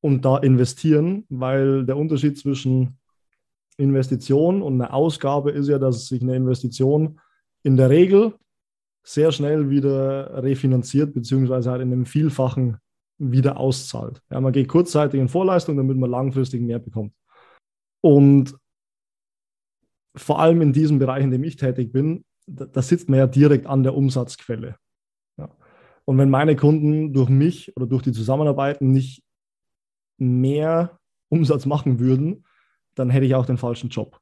[0.00, 2.98] und da investieren, weil der Unterschied zwischen
[3.76, 7.20] Investition und eine Ausgabe ist ja, dass sich eine Investition
[7.62, 8.34] in der Regel
[9.06, 12.78] sehr schnell wieder refinanziert, beziehungsweise halt in einem Vielfachen
[13.18, 14.20] wieder auszahlt.
[14.30, 17.14] Ja, man geht kurzzeitig in Vorleistung, damit man langfristig mehr bekommt.
[18.02, 18.54] Und
[20.16, 23.26] vor allem in diesem Bereich, in dem ich tätig bin, da, da sitzt man ja
[23.26, 24.76] direkt an der Umsatzquelle.
[25.38, 25.50] Ja.
[26.04, 29.22] Und wenn meine Kunden durch mich oder durch die Zusammenarbeit nicht
[30.18, 32.44] mehr Umsatz machen würden,
[32.94, 34.20] dann hätte ich auch den falschen Job.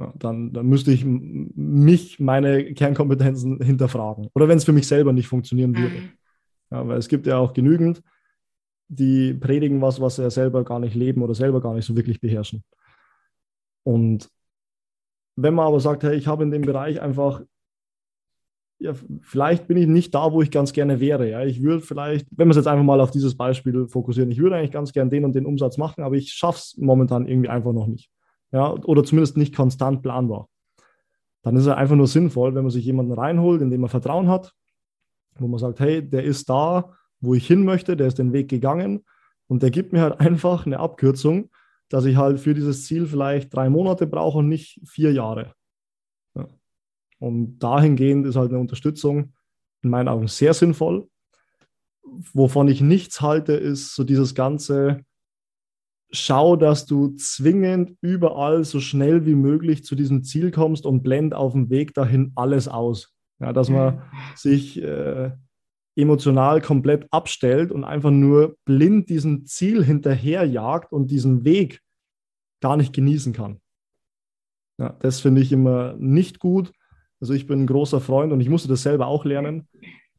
[0.00, 4.28] Ja, dann, dann müsste ich mich, meine Kernkompetenzen hinterfragen.
[4.34, 5.96] Oder wenn es für mich selber nicht funktionieren würde.
[5.96, 6.12] Mhm.
[6.70, 8.02] Ja, weil es gibt ja auch genügend,
[8.88, 12.20] die predigen was, was sie selber gar nicht leben oder selber gar nicht so wirklich
[12.20, 12.64] beherrschen.
[13.84, 14.30] Und
[15.36, 17.42] wenn man aber sagt, hey, ich habe in dem Bereich einfach,
[18.78, 21.28] ja, vielleicht bin ich nicht da, wo ich ganz gerne wäre.
[21.28, 24.38] Ja, ich würde vielleicht, wenn wir es jetzt einfach mal auf dieses Beispiel fokussieren, ich
[24.38, 27.50] würde eigentlich ganz gerne den und den Umsatz machen, aber ich schaffe es momentan irgendwie
[27.50, 28.10] einfach noch nicht.
[28.52, 30.48] Ja, oder zumindest nicht konstant planbar.
[31.42, 34.28] Dann ist es einfach nur sinnvoll, wenn man sich jemanden reinholt, in dem man Vertrauen
[34.28, 34.52] hat,
[35.38, 38.48] wo man sagt, hey, der ist da, wo ich hin möchte, der ist den Weg
[38.48, 39.04] gegangen
[39.46, 41.50] und der gibt mir halt einfach eine Abkürzung,
[41.88, 45.54] dass ich halt für dieses Ziel vielleicht drei Monate brauche und nicht vier Jahre.
[46.34, 46.46] Ja.
[47.18, 49.34] Und dahingehend ist halt eine Unterstützung
[49.82, 51.08] in meinen Augen sehr sinnvoll.
[52.32, 55.04] Wovon ich nichts halte, ist so dieses ganze,
[56.12, 61.34] schau, dass du zwingend überall so schnell wie möglich zu diesem Ziel kommst und blend
[61.34, 63.14] auf dem Weg dahin alles aus.
[63.38, 64.00] Ja, dass man mhm.
[64.36, 65.30] sich äh,
[65.96, 71.80] emotional komplett abstellt und einfach nur blind diesem Ziel hinterherjagt und diesen Weg
[72.60, 73.60] gar nicht genießen kann.
[74.78, 76.72] Ja, das finde ich immer nicht gut.
[77.20, 79.68] Also ich bin ein großer Freund und ich musste das selber auch lernen,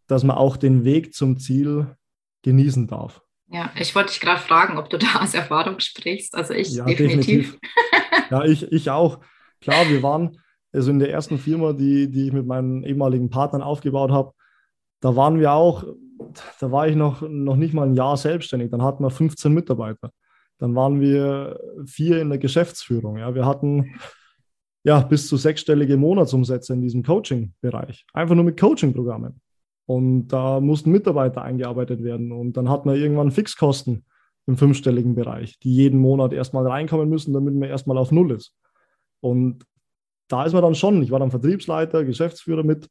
[0.07, 1.95] dass man auch den Weg zum Ziel
[2.43, 3.21] genießen darf.
[3.51, 6.33] Ja, ich wollte dich gerade fragen, ob du da aus Erfahrung sprichst.
[6.35, 7.57] Also ich ja, definitiv.
[7.59, 8.31] definitiv.
[8.31, 9.19] ja, ich, ich auch.
[9.59, 10.39] Klar, wir waren
[10.73, 14.31] also in der ersten Firma, die, die ich mit meinen ehemaligen Partnern aufgebaut habe,
[15.01, 15.83] da waren wir auch,
[16.59, 18.69] da war ich noch, noch nicht mal ein Jahr selbstständig.
[18.71, 20.11] Dann hatten wir 15 Mitarbeiter.
[20.59, 23.17] Dann waren wir vier in der Geschäftsführung.
[23.17, 23.33] Ja.
[23.33, 23.95] Wir hatten
[24.83, 28.05] ja bis zu sechsstellige Monatsumsätze in diesem Coaching-Bereich.
[28.13, 29.41] Einfach nur mit Coaching-Programmen.
[29.91, 32.31] Und da mussten Mitarbeiter eingearbeitet werden.
[32.31, 34.05] Und dann hatten wir irgendwann Fixkosten
[34.47, 38.55] im fünfstelligen Bereich, die jeden Monat erstmal reinkommen müssen, damit man erstmal auf Null ist.
[39.19, 39.65] Und
[40.29, 42.89] da ist man dann schon, ich war dann Vertriebsleiter, Geschäftsführer mit,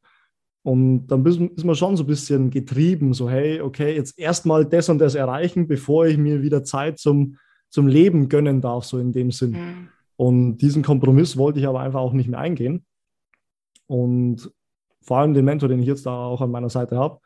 [0.63, 4.89] und dann ist man schon so ein bisschen getrieben, so hey, okay, jetzt erstmal das
[4.89, 7.37] und das erreichen, bevor ich mir wieder Zeit zum,
[7.69, 9.53] zum Leben gönnen darf, so in dem Sinn.
[9.53, 9.87] Mhm.
[10.17, 12.85] Und diesen Kompromiss wollte ich aber einfach auch nicht mehr eingehen.
[13.87, 14.51] Und
[15.01, 17.19] vor allem den Mentor, den ich jetzt da auch an meiner Seite habe,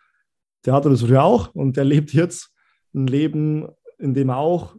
[0.65, 2.51] der hatte das früher auch und der lebt jetzt
[2.93, 4.75] ein Leben, in dem er auch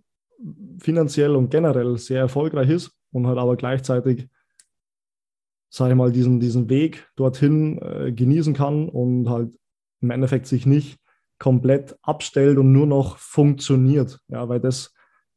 [0.80, 4.28] finanziell und generell sehr erfolgreich ist und hat aber gleichzeitig
[5.76, 9.50] sage ich mal, diesen, diesen Weg dorthin äh, genießen kann und halt
[10.00, 10.98] im Endeffekt sich nicht
[11.38, 14.18] komplett abstellt und nur noch funktioniert.
[14.28, 14.94] Ja, weil das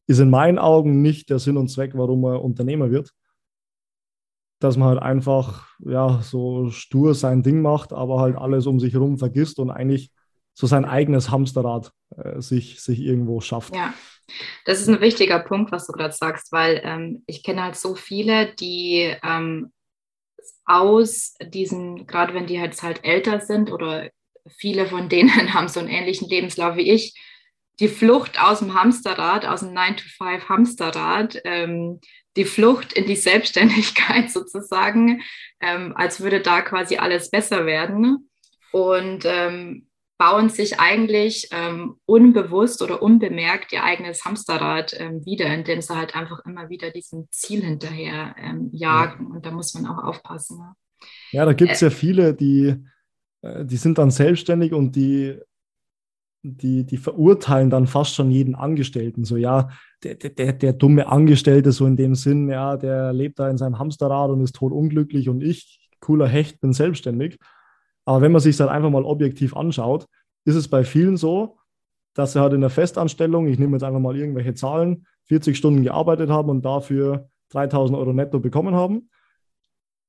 [0.08, 3.12] ist in meinen Augen nicht der Sinn und Zweck, warum man Unternehmer wird.
[4.60, 8.94] Dass man halt einfach ja, so stur sein Ding macht, aber halt alles um sich
[8.94, 10.12] herum vergisst und eigentlich
[10.54, 13.74] so sein eigenes Hamsterrad äh, sich, sich irgendwo schafft.
[13.74, 13.94] Ja,
[14.66, 17.96] das ist ein wichtiger Punkt, was du gerade sagst, weil ähm, ich kenne halt so
[17.96, 19.72] viele, die ähm,
[20.66, 24.10] aus diesen, gerade wenn die jetzt halt älter sind oder
[24.48, 27.16] viele von denen haben so einen ähnlichen Lebenslauf wie ich,
[27.80, 32.02] die Flucht aus dem Hamsterrad, aus dem 9-to-5 Hamsterrad, ähm,
[32.38, 35.22] die Flucht in die Selbstständigkeit sozusagen,
[35.62, 38.30] ähm, als würde da quasi alles besser werden.
[38.72, 39.90] Und ähm,
[40.20, 46.14] bauen sich eigentlich ähm, unbewusst oder unbemerkt ihr eigenes Hamsterrad ähm, wieder, indem sie halt
[46.14, 49.28] einfach immer wieder diesem Ziel hinterher ähm, jagen.
[49.28, 49.36] Ja.
[49.36, 50.58] Und da muss man auch aufpassen.
[50.58, 50.74] Ne?
[51.32, 52.76] Ja, da gibt es ja viele, die,
[53.42, 55.40] äh, die sind dann selbstständig und die,
[56.42, 59.26] die, die verurteilen dann fast schon jeden Angestellten.
[59.26, 59.70] So, ja,
[60.04, 63.80] der, der, der dumme Angestellte, so in dem Sinn, ja, der lebt da in seinem
[63.80, 67.38] Hamsterrad und ist totunglücklich und ich, cooler Hecht, bin selbstständig.
[68.06, 70.06] Aber wenn man sich das halt einfach mal objektiv anschaut,
[70.46, 71.58] ist es bei vielen so,
[72.14, 75.84] dass sie halt in der Festanstellung, ich nehme jetzt einfach mal irgendwelche Zahlen, 40 Stunden
[75.84, 79.10] gearbeitet haben und dafür 3000 Euro netto bekommen haben.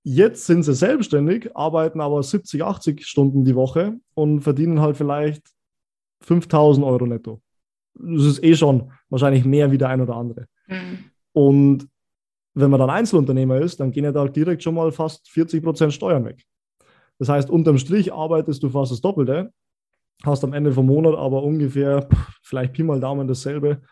[0.03, 5.43] Jetzt sind sie selbstständig, arbeiten aber 70, 80 Stunden die Woche und verdienen halt vielleicht
[6.23, 7.41] 5000 Euro netto.
[7.95, 10.47] Das ist eh schon wahrscheinlich mehr wie der ein oder andere.
[10.69, 11.11] Mhm.
[11.33, 11.89] Und
[12.55, 15.93] wenn man dann Einzelunternehmer ist, dann gehen ja da direkt schon mal fast 40 Prozent
[15.93, 16.45] Steuern weg.
[17.19, 19.53] Das heißt, unterm Strich arbeitest du fast das Doppelte,
[20.25, 22.09] hast am Ende vom Monat aber ungefähr,
[22.43, 23.83] vielleicht Pi mal Daumen dasselbe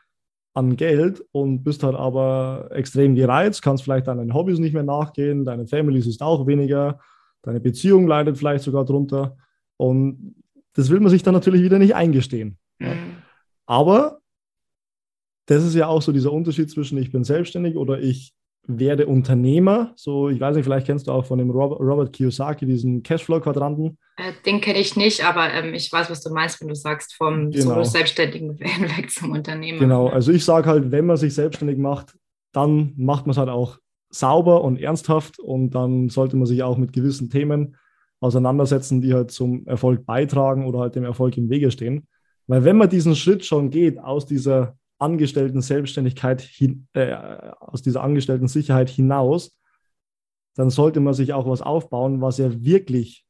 [0.55, 5.45] an Geld und bist halt aber extrem gereizt, kannst vielleicht deinen Hobbys nicht mehr nachgehen,
[5.45, 6.99] deine Family ist auch weniger,
[7.43, 9.37] deine Beziehung leidet vielleicht sogar drunter
[9.77, 10.35] und
[10.79, 12.57] das will man sich dann natürlich wieder nicht eingestehen.
[12.79, 13.17] Mhm.
[13.67, 14.21] Aber
[15.47, 18.33] das ist ja auch so dieser Unterschied zwischen ich bin selbstständig oder ich
[18.69, 19.93] werde Unternehmer.
[19.97, 23.99] So, ich weiß nicht, vielleicht kennst du auch von dem Robert Kiyosaki diesen Cashflow-Quadranten.
[24.19, 27.17] Äh, den kenne ich nicht, aber ähm, ich weiß, was du meinst, wenn du sagst,
[27.17, 27.83] vom genau.
[27.83, 29.81] Selbstständigen weg zum Unternehmer.
[29.81, 32.15] Genau, also ich sage halt, wenn man sich selbstständig macht,
[32.53, 33.79] dann macht man es halt auch
[34.11, 37.75] sauber und ernsthaft und dann sollte man sich auch mit gewissen Themen
[38.21, 42.09] auseinandersetzen, die halt zum Erfolg beitragen oder halt dem Erfolg im Wege stehen.
[42.47, 47.13] Weil wenn man diesen Schritt schon geht aus dieser angestellten Selbstständigkeit, hin, äh,
[47.61, 49.57] aus dieser angestellten Sicherheit hinaus,
[50.57, 53.25] dann sollte man sich auch was aufbauen, was ja wirklich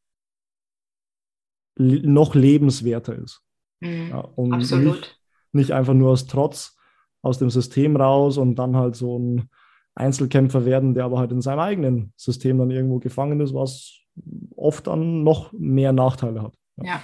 [1.76, 3.43] noch lebenswerter ist.
[3.80, 4.97] Mhm, ja, und absolut.
[4.97, 5.20] Nicht,
[5.53, 6.76] nicht einfach nur aus Trotz
[7.20, 9.51] aus dem System raus und dann halt so ein
[9.95, 13.99] Einzelkämpfer werden, der aber halt in seinem eigenen System dann irgendwo gefangen ist, was
[14.56, 16.54] oft dann noch mehr Nachteile hat.
[16.76, 16.84] Ja.
[16.84, 17.02] ja.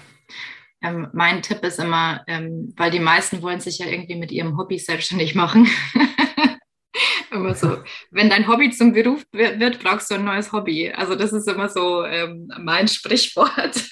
[0.83, 4.59] Ähm, mein Tipp ist immer, ähm, weil die meisten wollen sich ja irgendwie mit ihrem
[4.59, 5.67] Hobby selbstständig machen.
[7.35, 7.79] immer so,
[8.11, 10.91] wenn dein Hobby zum Beruf wird, brauchst du ein neues Hobby.
[10.93, 13.89] Also das ist immer so ähm, mein Sprichwort.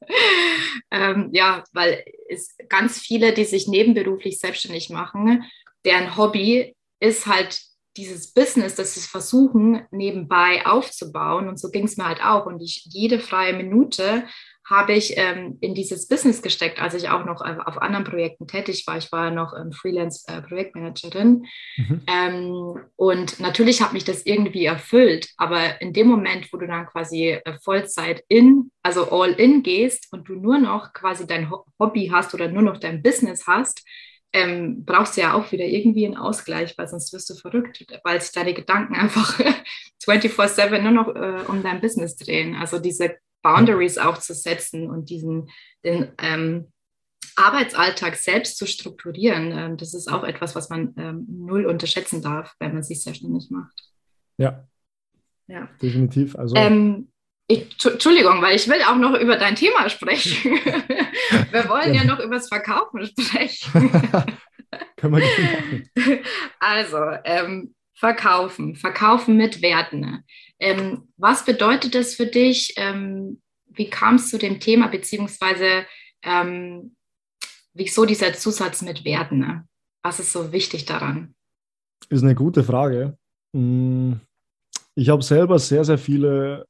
[0.90, 5.44] ähm, ja, weil es ganz viele, die sich nebenberuflich selbstständig machen,
[5.84, 7.60] deren Hobby ist halt
[8.00, 11.48] dieses Business, das sie versuchen, nebenbei aufzubauen.
[11.48, 12.46] Und so ging es mir halt auch.
[12.46, 14.24] Und ich, jede freie Minute
[14.64, 18.46] habe ich ähm, in dieses Business gesteckt, als ich auch noch äh, auf anderen Projekten
[18.46, 18.96] tätig war.
[18.96, 21.44] Ich war ja noch ähm, Freelance-Projektmanagerin.
[21.76, 22.02] Äh, mhm.
[22.06, 25.28] ähm, und natürlich hat mich das irgendwie erfüllt.
[25.36, 30.08] Aber in dem Moment, wo du dann quasi äh, Vollzeit in, also all in gehst
[30.12, 33.84] und du nur noch quasi dein Hobby hast oder nur noch dein Business hast,
[34.32, 38.20] ähm, brauchst du ja auch wieder irgendwie einen Ausgleich, weil sonst wirst du verrückt, weil
[38.20, 39.40] sich deine Gedanken einfach
[40.04, 42.54] 24-7 nur noch äh, um dein Business drehen.
[42.54, 45.50] Also diese Boundaries auch zu setzen und diesen
[45.84, 46.72] den ähm,
[47.36, 52.54] Arbeitsalltag selbst zu strukturieren, ähm, das ist auch etwas, was man ähm, null unterschätzen darf,
[52.58, 53.82] wenn man sich selbstständig macht.
[54.36, 54.66] Ja,
[55.46, 55.68] ja.
[55.80, 56.36] definitiv.
[56.36, 57.09] Also ähm,
[57.50, 60.54] ich, Entschuldigung, weil ich will auch noch über dein Thema sprechen.
[61.50, 63.90] wir wollen ja, ja noch über das Verkaufen sprechen.
[64.96, 66.20] Können wir gerne machen.
[66.60, 70.24] Also, ähm, verkaufen, verkaufen mit Werten.
[70.60, 72.74] Ähm, was bedeutet das für dich?
[72.76, 75.86] Ähm, wie kam es zu dem Thema, beziehungsweise
[76.22, 76.94] ähm,
[77.74, 79.68] wieso dieser Zusatz mit Werten?
[80.02, 81.34] Was ist so wichtig daran?
[82.08, 83.18] Ist eine gute Frage.
[83.54, 84.20] Hm,
[84.94, 86.66] ich habe selber sehr, sehr viele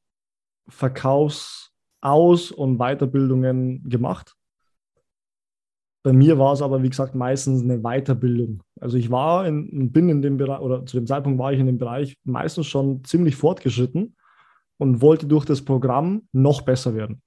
[0.71, 4.37] Verkaufsaus- und Weiterbildungen gemacht.
[6.03, 8.63] Bei mir war es aber, wie gesagt, meistens eine Weiterbildung.
[8.81, 11.67] Also ich war in, bin in dem Bereich, oder zu dem Zeitpunkt war ich in
[11.67, 14.17] dem Bereich meistens schon ziemlich fortgeschritten
[14.79, 17.21] und wollte durch das Programm noch besser werden.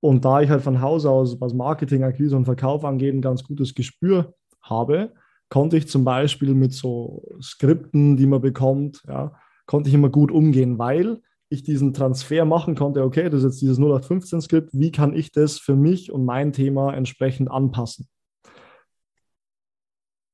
[0.00, 3.42] Und da ich halt von Haus aus, was Marketing, Akquise und Verkauf angeht, ein ganz
[3.42, 5.12] gutes Gespür habe,
[5.48, 9.34] konnte ich zum Beispiel mit so Skripten, die man bekommt, ja,
[9.66, 13.62] konnte ich immer gut umgehen, weil ich diesen Transfer machen konnte, okay, das ist jetzt
[13.62, 18.08] dieses 0815-Skript, wie kann ich das für mich und mein Thema entsprechend anpassen?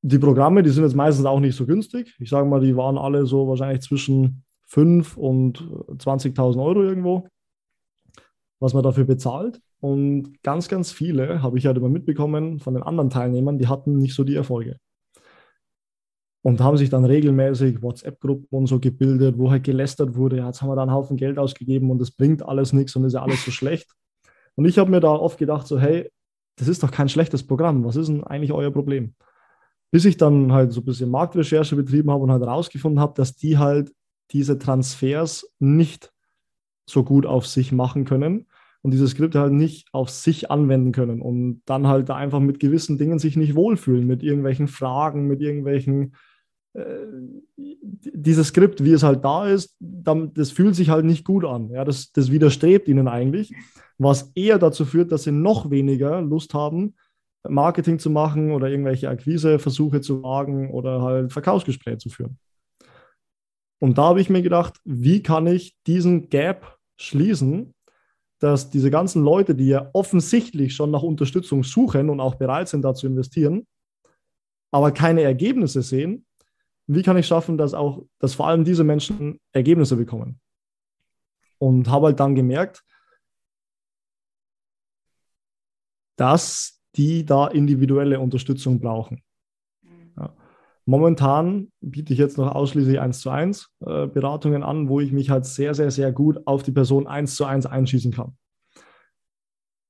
[0.03, 2.15] Die Programme, die sind jetzt meistens auch nicht so günstig.
[2.19, 7.27] Ich sage mal, die waren alle so wahrscheinlich zwischen 5 und 20.000 Euro irgendwo,
[8.59, 9.61] was man dafür bezahlt.
[9.79, 13.97] Und ganz, ganz viele, habe ich halt immer mitbekommen von den anderen Teilnehmern, die hatten
[13.97, 14.77] nicht so die Erfolge
[16.43, 20.61] und haben sich dann regelmäßig WhatsApp-Gruppen und so gebildet, wo halt gelästert wurde, ja, jetzt
[20.61, 23.21] haben wir da einen Haufen Geld ausgegeben und das bringt alles nichts und ist ja
[23.21, 23.91] alles so schlecht.
[24.55, 26.09] Und ich habe mir da oft gedacht, so, hey,
[26.57, 29.13] das ist doch kein schlechtes Programm, was ist denn eigentlich euer Problem?
[29.91, 33.35] Bis ich dann halt so ein bisschen Marktrecherche betrieben habe und halt herausgefunden habe, dass
[33.35, 33.91] die halt
[34.31, 36.11] diese Transfers nicht
[36.89, 38.47] so gut auf sich machen können
[38.81, 42.59] und diese Skripte halt nicht auf sich anwenden können und dann halt da einfach mit
[42.59, 46.15] gewissen Dingen sich nicht wohlfühlen, mit irgendwelchen Fragen, mit irgendwelchen
[47.53, 51.69] dieses Skript, wie es halt da ist, das fühlt sich halt nicht gut an.
[51.69, 53.53] Ja, das, das widerstrebt ihnen eigentlich,
[53.97, 56.95] was eher dazu führt, dass sie noch weniger Lust haben,
[57.47, 62.37] Marketing zu machen oder irgendwelche Akquiseversuche zu wagen oder halt Verkaufsgespräche zu führen.
[63.79, 67.73] Und da habe ich mir gedacht, wie kann ich diesen Gap schließen,
[68.39, 72.83] dass diese ganzen Leute, die ja offensichtlich schon nach Unterstützung suchen und auch bereit sind,
[72.83, 73.67] da zu investieren,
[74.71, 76.25] aber keine Ergebnisse sehen,
[76.87, 80.39] wie kann ich schaffen, dass auch, dass vor allem diese Menschen Ergebnisse bekommen?
[81.57, 82.83] Und habe halt dann gemerkt,
[86.15, 89.23] dass die da individuelle Unterstützung brauchen.
[90.17, 90.35] Ja.
[90.85, 95.29] Momentan biete ich jetzt noch ausschließlich 1 zu 1 äh, Beratungen an, wo ich mich
[95.29, 98.35] halt sehr, sehr, sehr gut auf die Person 1 zu 1 einschießen kann.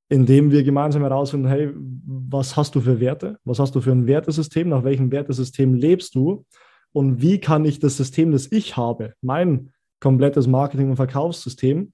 [0.10, 3.40] Indem wir gemeinsam herausfinden, hey, was hast du für Werte?
[3.46, 4.68] Was hast du für ein Wertesystem?
[4.70, 6.46] Nach welchem Wertesystem lebst du?
[6.94, 11.94] Und wie kann ich das System, das ich habe, mein komplettes Marketing- und Verkaufssystem,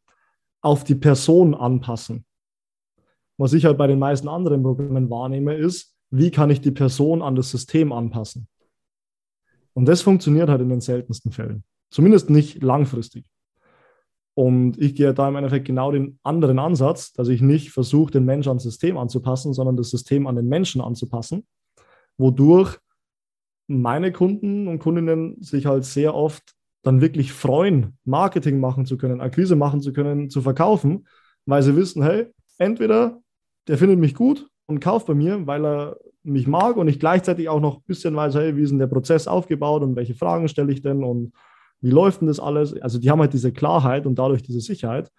[0.62, 2.26] auf die Person anpassen.
[3.38, 7.22] Was ich halt bei den meisten anderen Programmen wahrnehme, ist, wie kann ich die Person
[7.22, 8.48] an das System anpassen?
[9.74, 11.64] Und das funktioniert halt in den seltensten Fällen.
[11.92, 13.30] Zumindest nicht langfristig.
[14.34, 18.26] Und ich gehe da im Endeffekt genau den anderen Ansatz, dass ich nicht versuche, den
[18.26, 21.46] Menschen ans System anzupassen, sondern das System an den Menschen anzupassen,
[22.18, 22.78] wodurch
[23.68, 29.20] meine Kunden und Kundinnen sich halt sehr oft dann wirklich freuen, Marketing machen zu können,
[29.20, 31.08] Akquise machen zu können, zu verkaufen,
[31.46, 33.20] weil sie wissen, hey, entweder
[33.68, 37.50] der findet mich gut und kauft bei mir, weil er mich mag und ich gleichzeitig
[37.50, 40.48] auch noch ein bisschen weiß, hey, wie ist denn der Prozess aufgebaut und welche Fragen
[40.48, 41.34] stelle ich denn und
[41.82, 42.80] wie läuft denn das alles?
[42.82, 45.12] Also die haben halt diese Klarheit und dadurch diese Sicherheit.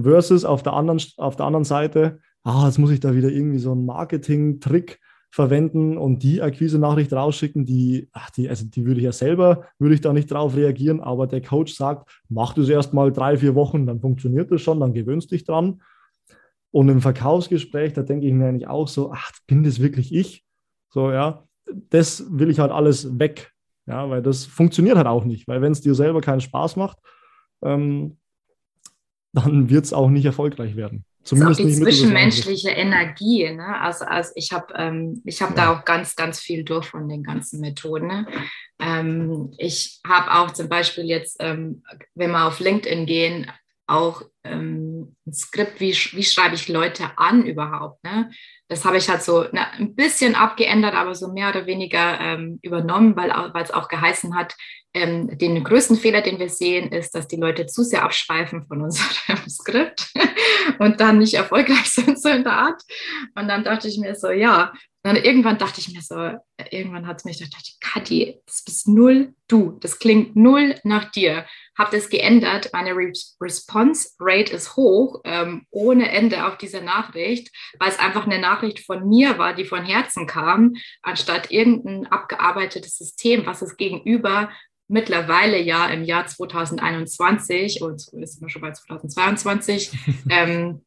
[0.00, 3.58] Versus auf der anderen, auf der anderen Seite, ah, jetzt muss ich da wieder irgendwie
[3.58, 5.00] so einen Marketing-Trick
[5.30, 9.94] verwenden und die Akquise-Nachricht rausschicken, die, ach, die, also die würde ich ja selber, würde
[9.94, 13.54] ich da nicht drauf reagieren, aber der Coach sagt, mach das erst mal drei, vier
[13.54, 15.82] Wochen, dann funktioniert das schon, dann gewöhnst dich dran.
[16.70, 20.44] Und im Verkaufsgespräch, da denke ich mir eigentlich auch so, ach, bin das wirklich ich?
[20.90, 21.44] So, ja,
[21.90, 23.52] das will ich halt alles weg.
[23.86, 26.98] Ja, weil das funktioniert halt auch nicht, weil wenn es dir selber keinen Spaß macht,
[27.62, 28.18] ähm,
[29.32, 31.04] dann wird es auch nicht erfolgreich werden.
[31.28, 33.50] Zumindest auch die zwischenmenschliche Energie.
[33.50, 33.80] Ne?
[33.80, 35.56] Also, also ich habe ähm, hab ja.
[35.56, 38.06] da auch ganz, ganz viel durch von den ganzen Methoden.
[38.06, 38.26] Ne?
[38.80, 41.82] Ähm, ich habe auch zum Beispiel jetzt, ähm,
[42.14, 43.50] wenn wir auf LinkedIn gehen,
[43.86, 48.02] auch ähm, ein Skript, wie, wie schreibe ich Leute an überhaupt.
[48.04, 48.30] Ne?
[48.68, 52.58] Das habe ich halt so na, ein bisschen abgeändert, aber so mehr oder weniger ähm,
[52.62, 54.54] übernommen, weil es auch geheißen hat,
[54.94, 58.82] ähm, den größten Fehler, den wir sehen, ist, dass die Leute zu sehr abschweifen von
[58.82, 60.12] unserem Skript
[60.78, 62.82] und dann nicht erfolgreich sind, so in der Art.
[63.34, 64.72] Und dann dachte ich mir so, ja,
[65.04, 66.16] und dann irgendwann dachte ich mir so,
[66.70, 69.78] irgendwann hat es mich gedacht, Kathi, das bist null du.
[69.80, 71.46] Das klingt null nach dir.
[71.76, 72.70] Hab das geändert.
[72.72, 78.26] Meine Re Response Rate ist hoch, ähm, ohne Ende auf diese Nachricht, weil es einfach
[78.26, 83.76] eine Nachricht von mir war, die von Herzen kam, anstatt irgendein abgearbeitetes System, was es
[83.76, 84.50] gegenüber
[84.88, 89.92] mittlerweile ja im Jahr 2021 und jetzt sind wir schon bei 2022,
[90.30, 90.82] ähm,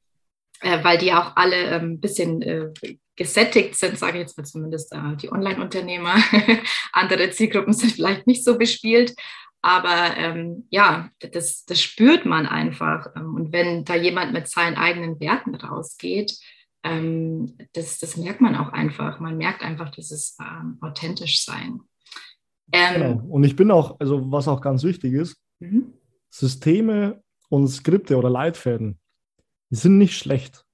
[0.61, 2.69] äh, weil die auch alle ein ähm, bisschen äh,
[3.15, 6.15] gesättigt sind, sage ich jetzt mal zumindest äh, die Online-Unternehmer.
[6.93, 9.15] Andere Zielgruppen sind vielleicht nicht so bespielt.
[9.63, 13.07] Aber ähm, ja, das, das spürt man einfach.
[13.15, 16.35] Ähm, und wenn da jemand mit seinen eigenen Werten rausgeht,
[16.83, 19.19] ähm, das, das merkt man auch einfach.
[19.19, 21.81] Man merkt einfach dieses ähm, authentisch sein.
[22.71, 23.23] Ähm, genau.
[23.29, 25.93] Und ich bin auch, also was auch ganz wichtig ist, mhm.
[26.29, 28.97] Systeme und Skripte oder Leitfäden,
[29.71, 30.65] die sind nicht schlecht.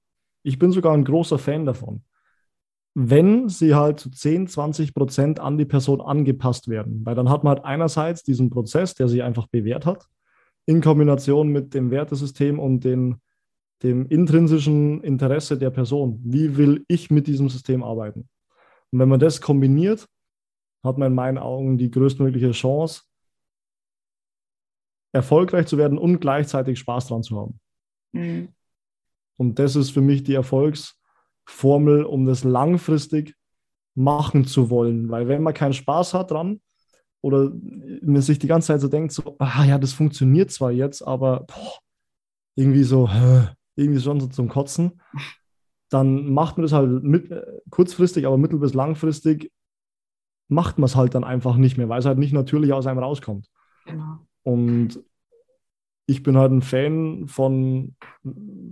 [0.42, 2.04] Ich bin sogar ein großer Fan davon
[3.00, 7.02] wenn sie halt zu 10, 20 Prozent an die Person angepasst werden.
[7.04, 10.08] Weil dann hat man halt einerseits diesen Prozess, der sich einfach bewährt hat,
[10.66, 13.20] in Kombination mit dem Wertesystem und den,
[13.84, 16.20] dem intrinsischen Interesse der Person.
[16.24, 18.28] Wie will ich mit diesem System arbeiten?
[18.90, 20.08] Und wenn man das kombiniert,
[20.82, 23.02] hat man in meinen Augen die größtmögliche Chance,
[25.12, 27.60] erfolgreich zu werden und gleichzeitig Spaß dran zu haben.
[28.10, 28.48] Mhm.
[29.38, 30.96] Und das ist für mich die Erfolgs-
[31.50, 33.34] Formel, um das langfristig
[33.94, 35.08] machen zu wollen.
[35.08, 36.60] Weil wenn man keinen Spaß hat dran
[37.22, 37.50] oder
[38.02, 41.46] man sich die ganze Zeit so denkt, so, ah ja, das funktioniert zwar jetzt, aber
[41.46, 41.78] boah,
[42.54, 43.08] irgendwie so,
[43.76, 45.00] irgendwie schon so zum Kotzen,
[45.88, 47.32] dann macht man das halt mit,
[47.70, 49.50] kurzfristig, aber mittel- bis langfristig
[50.48, 52.98] macht man es halt dann einfach nicht mehr, weil es halt nicht natürlich aus einem
[52.98, 53.48] rauskommt.
[53.86, 54.18] Genau.
[54.42, 55.02] Und
[56.08, 57.94] ich bin halt ein Fan von,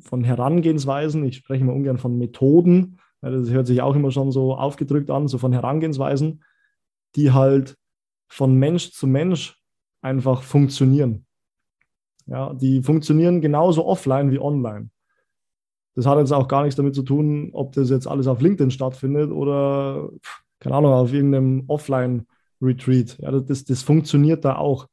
[0.01, 1.23] von Herangehensweisen.
[1.27, 2.99] Ich spreche immer ungern von Methoden.
[3.21, 6.43] Das hört sich auch immer schon so aufgedrückt an, so von Herangehensweisen,
[7.15, 7.77] die halt
[8.27, 9.61] von Mensch zu Mensch
[10.01, 11.27] einfach funktionieren.
[12.25, 14.89] Ja, die funktionieren genauso offline wie online.
[15.95, 18.71] Das hat jetzt auch gar nichts damit zu tun, ob das jetzt alles auf LinkedIn
[18.71, 20.09] stattfindet oder,
[20.59, 23.19] keine Ahnung, auf irgendeinem Offline-Retreat.
[23.19, 24.89] Ja, das, das funktioniert da auch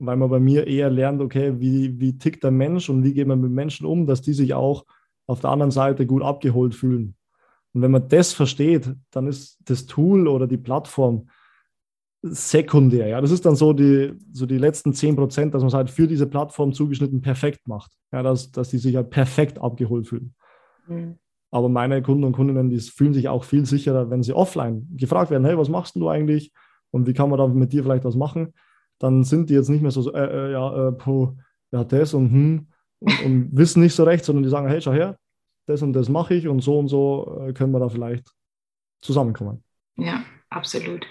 [0.00, 3.26] weil man bei mir eher lernt, okay, wie, wie tickt der Mensch und wie geht
[3.26, 4.86] man mit Menschen um, dass die sich auch
[5.26, 7.14] auf der anderen Seite gut abgeholt fühlen.
[7.72, 11.28] Und wenn man das versteht, dann ist das Tool oder die Plattform
[12.22, 13.08] sekundär.
[13.08, 15.90] Ja, das ist dann so die, so die letzten 10 Prozent, dass man es halt
[15.90, 17.92] für diese Plattform zugeschnitten perfekt macht.
[18.12, 20.34] Ja, dass, dass die sich halt perfekt abgeholt fühlen.
[20.88, 21.18] Mhm.
[21.50, 25.30] Aber meine Kunden und Kundinnen, die fühlen sich auch viel sicherer, wenn sie offline gefragt
[25.30, 26.52] werden, hey, was machst du eigentlich?
[26.90, 28.54] Und wie kann man da mit dir vielleicht was machen?
[29.00, 31.36] Dann sind die jetzt nicht mehr so, äh, äh, ja, äh, puh,
[31.72, 32.68] ja, das und hm
[33.00, 35.18] und, und, wissen nicht so recht, sondern die sagen, hey, schau her,
[35.66, 38.28] das und das mache ich und so und so äh, können wir da vielleicht
[39.00, 39.64] zusammenkommen.
[39.96, 41.06] Ja, absolut.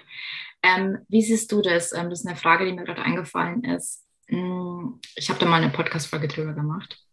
[0.62, 1.92] Ähm, wie siehst du das?
[1.92, 4.06] Ähm, das ist eine Frage, die mir gerade eingefallen ist.
[4.28, 7.04] Hm, ich habe da mal eine Podcast-Folge drüber gemacht.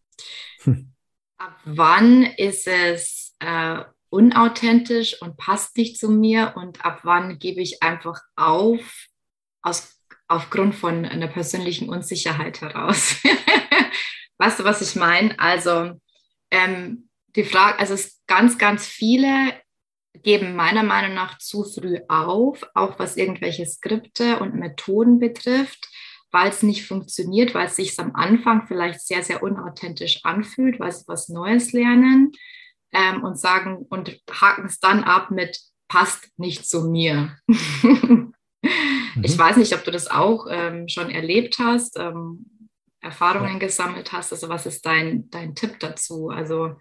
[0.62, 0.92] Hm.
[1.38, 7.60] Ab wann ist es äh, unauthentisch und passt nicht zu mir und ab wann gebe
[7.60, 9.06] ich einfach auf
[9.62, 9.95] aus
[10.28, 13.16] aufgrund von einer persönlichen Unsicherheit heraus.
[14.38, 15.38] weißt du, was ich meine?
[15.38, 15.92] Also
[16.50, 19.54] ähm, die Frage, also es ganz, ganz viele
[20.22, 25.88] geben meiner Meinung nach zu früh auf, auch was irgendwelche Skripte und Methoden betrifft,
[26.30, 30.92] weil es nicht funktioniert, weil es sich am Anfang vielleicht sehr, sehr unauthentisch anfühlt, weil
[30.92, 32.32] sie was Neues lernen
[32.92, 37.36] ähm, und sagen und haken es dann ab mit passt nicht zu mir.
[39.14, 39.24] mhm.
[39.24, 42.46] Ich weiß nicht, ob du das auch ähm, schon erlebt hast, ähm,
[43.00, 43.58] Erfahrungen ja.
[43.58, 44.32] gesammelt hast.
[44.32, 46.28] Also was ist dein, dein Tipp dazu?
[46.30, 46.76] Also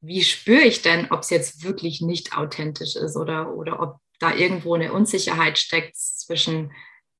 [0.00, 4.34] wie spüre ich denn, ob es jetzt wirklich nicht authentisch ist oder, oder ob da
[4.34, 6.72] irgendwo eine Unsicherheit steckt zwischen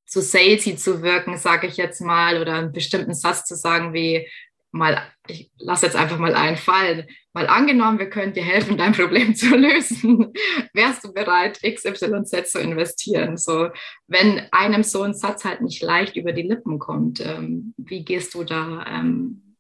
[0.07, 4.29] zu salesy zu wirken, sage ich jetzt mal, oder einen bestimmten Satz zu sagen wie,
[4.73, 9.35] mal, ich lasse jetzt einfach mal einfallen, mal angenommen, wir können dir helfen, dein Problem
[9.35, 10.33] zu lösen.
[10.75, 13.37] Wärst du bereit, XYZ zu investieren?
[13.37, 13.69] So,
[14.07, 18.35] wenn einem so ein Satz halt nicht leicht über die Lippen kommt, ähm, wie gehst
[18.35, 19.57] du da, ähm,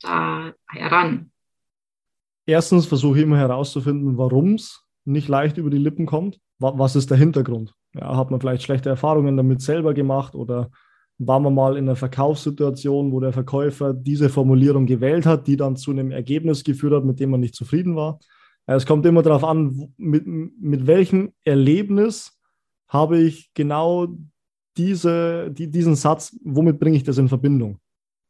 [0.00, 1.30] da heran?
[2.46, 6.40] Erstens versuche ich immer herauszufinden, warum es nicht leicht über die Lippen kommt.
[6.58, 7.72] Was ist der Hintergrund?
[7.94, 10.70] Ja, hat man vielleicht schlechte Erfahrungen damit selber gemacht oder
[11.22, 15.76] waren wir mal in einer Verkaufssituation, wo der Verkäufer diese Formulierung gewählt hat, die dann
[15.76, 18.18] zu einem Ergebnis geführt hat, mit dem man nicht zufrieden war.
[18.66, 22.38] Es kommt immer darauf an, mit, mit welchem Erlebnis
[22.88, 24.16] habe ich genau
[24.78, 27.80] diese, die, diesen Satz, womit bringe ich das in Verbindung?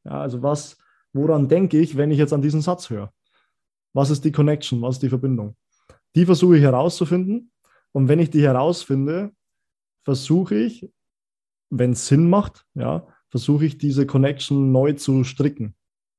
[0.05, 0.76] Ja, also was,
[1.12, 3.12] woran denke ich, wenn ich jetzt an diesen Satz höre?
[3.93, 4.82] Was ist die Connection?
[4.82, 5.57] Was ist die Verbindung?
[6.16, 7.53] Die versuche ich herauszufinden.
[7.93, 9.30] Und wenn ich die herausfinde,
[10.05, 10.91] versuche ich
[11.70, 15.74] wenn es Sinn macht, ja, versuche ich diese Connection neu zu stricken.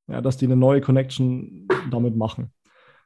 [0.07, 2.51] Ja, dass die eine neue Connection damit machen.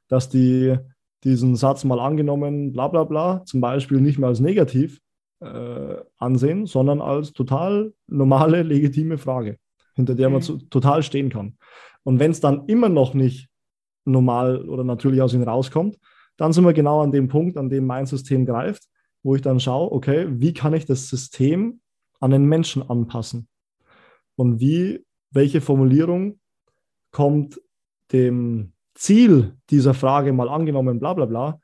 [0.08, 0.78] Dass die
[1.24, 5.02] diesen Satz mal angenommen, bla bla bla, zum Beispiel nicht mehr als negativ
[5.42, 9.58] äh, ansehen, sondern als total normale, legitime Frage,
[9.96, 11.58] hinter der man zu, total stehen kann.
[12.04, 13.50] Und wenn es dann immer noch nicht
[14.06, 15.98] normal oder natürlich aus ihnen rauskommt,
[16.38, 18.84] dann sind wir genau an dem Punkt, an dem mein System greift,
[19.24, 21.80] wo ich dann schaue, okay, wie kann ich das System
[22.20, 23.48] an den Menschen anpassen.
[24.36, 26.40] Und wie, welche Formulierung
[27.12, 27.62] kommt
[28.12, 31.60] dem Ziel dieser Frage mal angenommen, bla bla bla,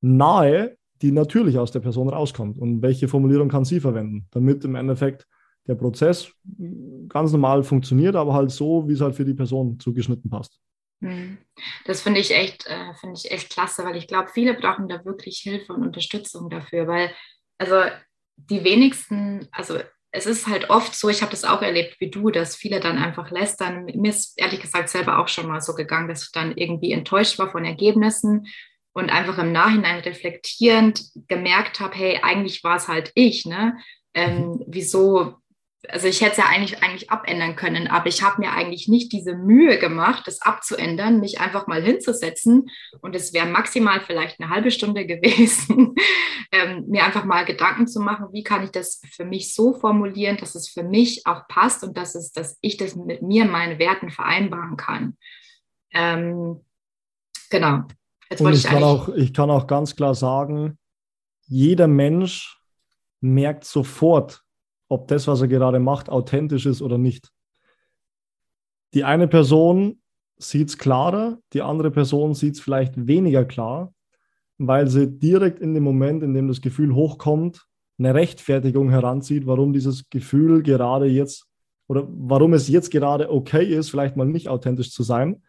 [0.00, 2.58] nahe, die natürlich aus der Person rauskommt.
[2.58, 5.26] Und welche Formulierung kann sie verwenden, damit im Endeffekt
[5.66, 6.32] der Prozess
[7.08, 10.60] ganz normal funktioniert, aber halt so, wie es halt für die Person zugeschnitten passt.
[11.02, 11.38] Hm.
[11.84, 15.04] Das finde ich echt, äh, finde ich echt klasse, weil ich glaube, viele brauchen da
[15.04, 17.10] wirklich Hilfe und Unterstützung dafür, weil
[17.58, 17.82] also
[18.36, 19.78] die wenigsten, also
[20.16, 22.96] es ist halt oft so, ich habe das auch erlebt wie du, dass viele dann
[22.96, 23.84] einfach lästern.
[23.84, 27.38] Mir ist ehrlich gesagt selber auch schon mal so gegangen, dass ich dann irgendwie enttäuscht
[27.38, 28.46] war von Ergebnissen
[28.92, 33.76] und einfach im Nachhinein reflektierend gemerkt habe, hey, eigentlich war es halt ich, ne?
[34.14, 34.64] Ähm, mhm.
[34.66, 35.34] wieso
[35.90, 39.12] also ich hätte es ja eigentlich, eigentlich abändern können, aber ich habe mir eigentlich nicht
[39.12, 42.66] diese Mühe gemacht, das abzuändern, mich einfach mal hinzusetzen
[43.00, 45.94] und es wäre maximal vielleicht eine halbe Stunde gewesen,
[46.52, 50.36] ähm, mir einfach mal Gedanken zu machen, wie kann ich das für mich so formulieren,
[50.36, 53.78] dass es für mich auch passt und dass, es, dass ich das mit mir, meine
[53.78, 55.16] Werten vereinbaren kann.
[55.92, 56.64] Ähm,
[57.50, 57.82] genau.
[58.30, 60.78] Jetzt und ich, ich, kann auch, ich kann auch ganz klar sagen,
[61.46, 62.60] jeder Mensch
[63.20, 64.42] merkt sofort,
[64.88, 67.32] ob das, was er gerade macht, authentisch ist oder nicht.
[68.94, 70.00] Die eine Person
[70.38, 73.92] sieht es klarer, die andere Person sieht es vielleicht weniger klar,
[74.58, 77.66] weil sie direkt in dem Moment, in dem das Gefühl hochkommt,
[77.98, 81.46] eine Rechtfertigung heranzieht, warum dieses Gefühl gerade jetzt
[81.88, 85.42] oder warum es jetzt gerade okay ist, vielleicht mal nicht authentisch zu sein,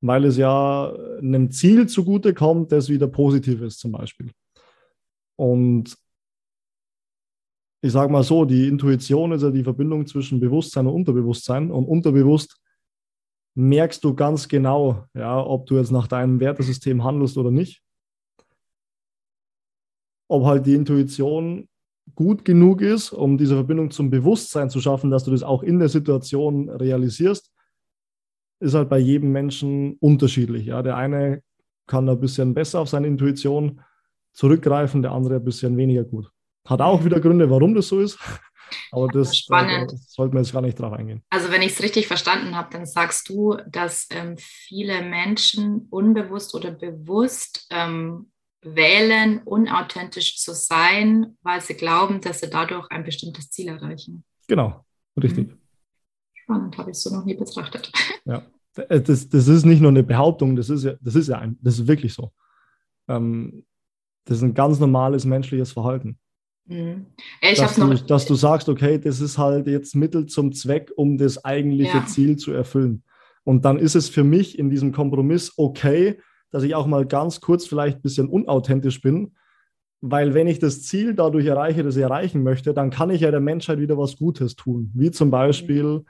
[0.00, 4.30] weil es ja einem Ziel zugute kommt, das wieder positiv ist zum Beispiel.
[5.36, 5.96] Und
[7.84, 11.72] ich sage mal so, die Intuition ist ja die Verbindung zwischen Bewusstsein und Unterbewusstsein.
[11.72, 12.60] Und unterbewusst
[13.54, 17.82] merkst du ganz genau, ja, ob du jetzt nach deinem Wertesystem handelst oder nicht.
[20.28, 21.68] Ob halt die Intuition
[22.14, 25.80] gut genug ist, um diese Verbindung zum Bewusstsein zu schaffen, dass du das auch in
[25.80, 27.52] der Situation realisierst,
[28.60, 30.66] ist halt bei jedem Menschen unterschiedlich.
[30.66, 30.82] Ja.
[30.82, 31.42] Der eine
[31.88, 33.80] kann ein bisschen besser auf seine Intuition
[34.32, 36.30] zurückgreifen, der andere ein bisschen weniger gut.
[36.66, 38.18] Hat auch wieder Gründe, warum das so ist.
[38.90, 39.92] Aber das, Spannend.
[39.92, 41.22] das sollten wir jetzt gar nicht drauf eingehen.
[41.28, 46.54] Also wenn ich es richtig verstanden habe, dann sagst du, dass ähm, viele Menschen unbewusst
[46.54, 48.30] oder bewusst ähm,
[48.62, 54.24] wählen, unauthentisch zu sein, weil sie glauben, dass sie dadurch ein bestimmtes Ziel erreichen.
[54.48, 54.84] Genau,
[55.20, 55.48] richtig.
[55.48, 55.58] Mhm.
[56.34, 57.92] Spannend, habe ich so noch nie betrachtet.
[58.24, 61.58] Ja, das, das ist nicht nur eine Behauptung, das ist ja, das ist ja ein,
[61.60, 62.32] das ist wirklich so.
[63.08, 63.66] Ähm,
[64.24, 66.20] das ist ein ganz normales menschliches Verhalten.
[66.66, 67.06] Mhm.
[67.56, 71.44] Dass, du, dass, du, sagst, okay, das ist halt jetzt Mittel zum Zweck, um das
[71.44, 72.06] eigentliche ja.
[72.06, 73.02] Ziel zu erfüllen.
[73.44, 77.40] Und dann ist es für mich in diesem Kompromiss okay, dass ich auch mal ganz
[77.40, 79.34] kurz vielleicht ein bisschen unauthentisch bin,
[80.00, 83.30] weil wenn ich das Ziel dadurch erreiche, das ich erreichen möchte, dann kann ich ja
[83.30, 84.90] der Menschheit wieder was Gutes tun.
[84.94, 86.04] Wie zum Beispiel,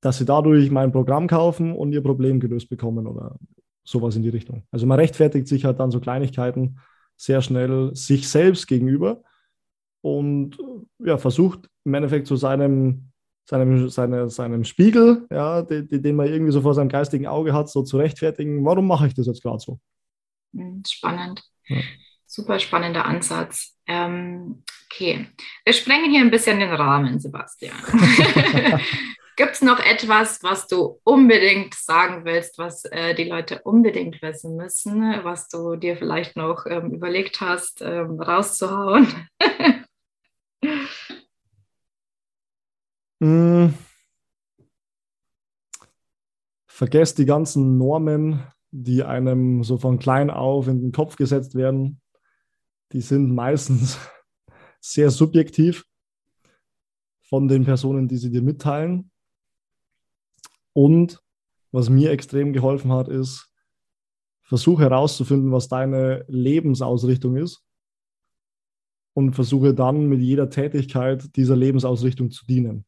[0.00, 3.36] dass sie dadurch mein Programm kaufen und ihr Problem gelöst bekommen oder
[3.84, 4.64] sowas in die Richtung.
[4.70, 6.78] Also man rechtfertigt sich halt dann so Kleinigkeiten
[7.16, 9.22] sehr schnell sich selbst gegenüber
[10.02, 10.58] und
[10.98, 13.10] ja, versucht im Endeffekt zu seinem,
[13.44, 17.68] seinem, seine, seinem Spiegel, ja, den, den man irgendwie so vor seinem geistigen Auge hat,
[17.68, 19.80] so zu rechtfertigen, warum mache ich das jetzt gerade so?
[20.54, 21.42] Hm, spannend.
[21.66, 21.78] Ja.
[22.26, 23.76] Super spannender Ansatz.
[23.86, 25.26] Ähm, okay,
[25.64, 27.76] wir sprengen hier ein bisschen den Rahmen, Sebastian.
[29.36, 34.56] Gibt es noch etwas, was du unbedingt sagen willst, was äh, die Leute unbedingt wissen
[34.56, 39.06] müssen, was du dir vielleicht noch ähm, überlegt hast, ähm, rauszuhauen?
[43.20, 43.66] mm.
[46.66, 52.00] Vergesst die ganzen Normen, die einem so von klein auf in den Kopf gesetzt werden.
[52.92, 53.98] Die sind meistens
[54.80, 55.84] sehr subjektiv
[57.20, 59.10] von den Personen, die sie dir mitteilen.
[60.76, 61.22] Und
[61.72, 63.50] was mir extrem geholfen hat, ist,
[64.42, 67.64] versuche herauszufinden, was deine Lebensausrichtung ist
[69.14, 72.84] und versuche dann mit jeder Tätigkeit dieser Lebensausrichtung zu dienen.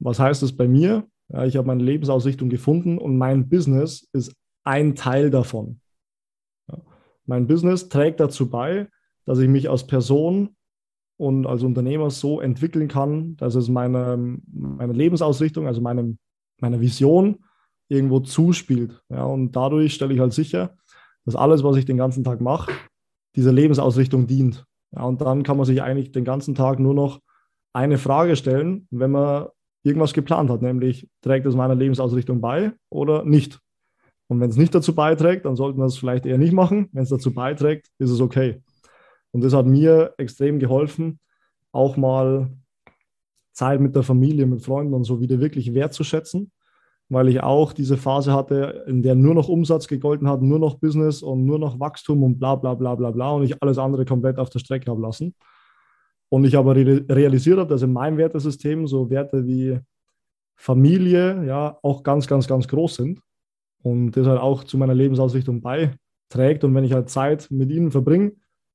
[0.00, 1.08] Was heißt das bei mir?
[1.30, 5.80] Ja, ich habe meine Lebensausrichtung gefunden und mein Business ist ein Teil davon.
[6.68, 6.82] Ja,
[7.24, 8.86] mein Business trägt dazu bei,
[9.24, 10.56] dass ich mich als Person
[11.16, 16.18] und als Unternehmer so entwickeln kann, dass es meiner meine Lebensausrichtung, also meinem
[16.62, 17.44] meiner Vision
[17.88, 19.02] irgendwo zuspielt.
[19.08, 20.76] Ja, und dadurch stelle ich halt sicher,
[21.24, 22.72] dass alles, was ich den ganzen Tag mache,
[23.36, 24.64] dieser Lebensausrichtung dient.
[24.94, 27.20] Ja, und dann kann man sich eigentlich den ganzen Tag nur noch
[27.72, 29.46] eine Frage stellen, wenn man
[29.82, 33.60] irgendwas geplant hat, nämlich trägt es meiner Lebensausrichtung bei oder nicht.
[34.28, 36.88] Und wenn es nicht dazu beiträgt, dann sollten wir es vielleicht eher nicht machen.
[36.92, 38.62] Wenn es dazu beiträgt, ist es okay.
[39.32, 41.18] Und das hat mir extrem geholfen,
[41.72, 42.50] auch mal
[43.60, 46.50] Zeit mit der Familie, mit Freunden und so wieder wirklich wertzuschätzen,
[47.10, 50.78] weil ich auch diese Phase hatte, in der nur noch Umsatz gegolten hat, nur noch
[50.78, 54.06] Business und nur noch Wachstum und bla bla bla bla bla und ich alles andere
[54.06, 55.34] komplett auf der Strecke habe lassen.
[56.30, 59.78] Und ich aber realisiert habe, dass in meinem Wertesystem so Werte wie
[60.56, 63.20] Familie ja auch ganz, ganz, ganz groß sind
[63.82, 66.64] und das halt auch zu meiner Lebensausrichtung beiträgt.
[66.64, 68.32] Und wenn ich halt Zeit mit ihnen verbringe,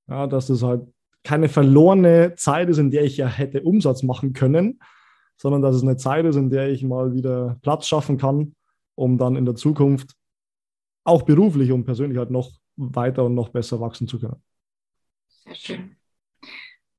[0.07, 0.81] ja, dass das halt
[1.25, 4.79] keine verlorene Zeit ist, in der ich ja hätte Umsatz machen können,
[5.35, 8.55] sondern dass es eine Zeit ist, in der ich mal wieder Platz schaffen kann,
[8.95, 10.15] um dann in der Zukunft
[11.03, 14.41] auch beruflich und persönlich halt noch weiter und noch besser wachsen zu können.
[15.27, 15.95] Sehr schön.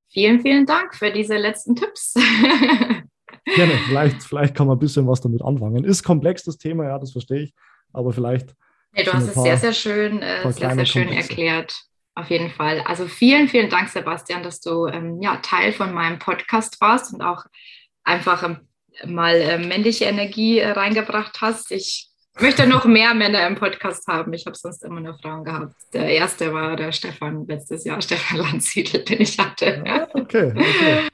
[0.08, 2.14] Vielen, vielen Dank für diese letzten Tipps.
[3.54, 5.84] Gerne, vielleicht, vielleicht kann man ein bisschen was damit anfangen.
[5.84, 7.54] Ist komplex das Thema, ja, das verstehe ich,
[7.92, 8.54] aber vielleicht.
[8.92, 11.30] Nee, du hast es sehr, sehr schön, äh, sehr, sehr schön Komplexe.
[11.30, 11.86] erklärt.
[12.16, 12.80] Auf jeden Fall.
[12.80, 17.20] Also vielen, vielen Dank, Sebastian, dass du ähm, ja, Teil von meinem Podcast warst und
[17.20, 17.44] auch
[18.04, 18.60] einfach ähm,
[19.04, 21.70] mal äh, männliche Energie äh, reingebracht hast.
[21.70, 22.08] Ich
[22.40, 24.32] möchte noch mehr Männer im Podcast haben.
[24.32, 25.74] Ich habe sonst immer nur Frauen gehabt.
[25.92, 29.82] Der erste war der Stefan letztes Jahr, Stefan Landsiedel, den ich hatte.
[29.84, 31.08] Ja, okay, okay.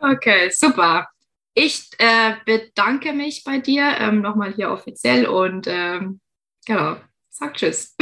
[0.00, 1.08] Okay, super.
[1.54, 6.20] Ich äh, bedanke mich bei dir ähm, nochmal hier offiziell und ähm,
[6.64, 6.98] genau,
[7.38, 7.94] Sag Tschüss.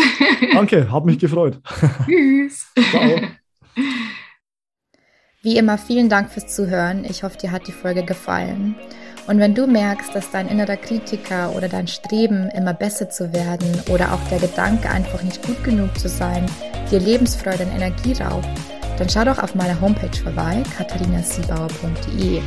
[0.55, 1.61] Danke, hat mich gefreut.
[2.07, 2.67] Tschüss.
[2.91, 3.21] Ciao.
[5.43, 7.05] Wie immer, vielen Dank fürs Zuhören.
[7.05, 8.75] Ich hoffe, dir hat die Folge gefallen.
[9.27, 13.69] Und wenn du merkst, dass dein innerer Kritiker oder dein Streben, immer besser zu werden
[13.91, 16.47] oder auch der Gedanke, einfach nicht gut genug zu sein,
[16.91, 18.49] dir Lebensfreude und Energie raubt,
[18.99, 22.41] dann schau doch auf meiner Homepage vorbei, katharinasiebauer.de.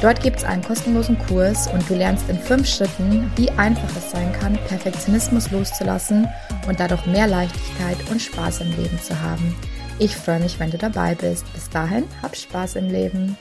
[0.00, 4.10] Dort gibt es einen kostenlosen Kurs und du lernst in fünf Schritten, wie einfach es
[4.10, 6.28] sein kann, Perfektionismus loszulassen
[6.68, 9.54] und dadurch mehr Leichtigkeit und Spaß im Leben zu haben.
[9.98, 11.50] Ich freue mich, wenn du dabei bist.
[11.54, 13.38] Bis dahin, hab Spaß im Leben.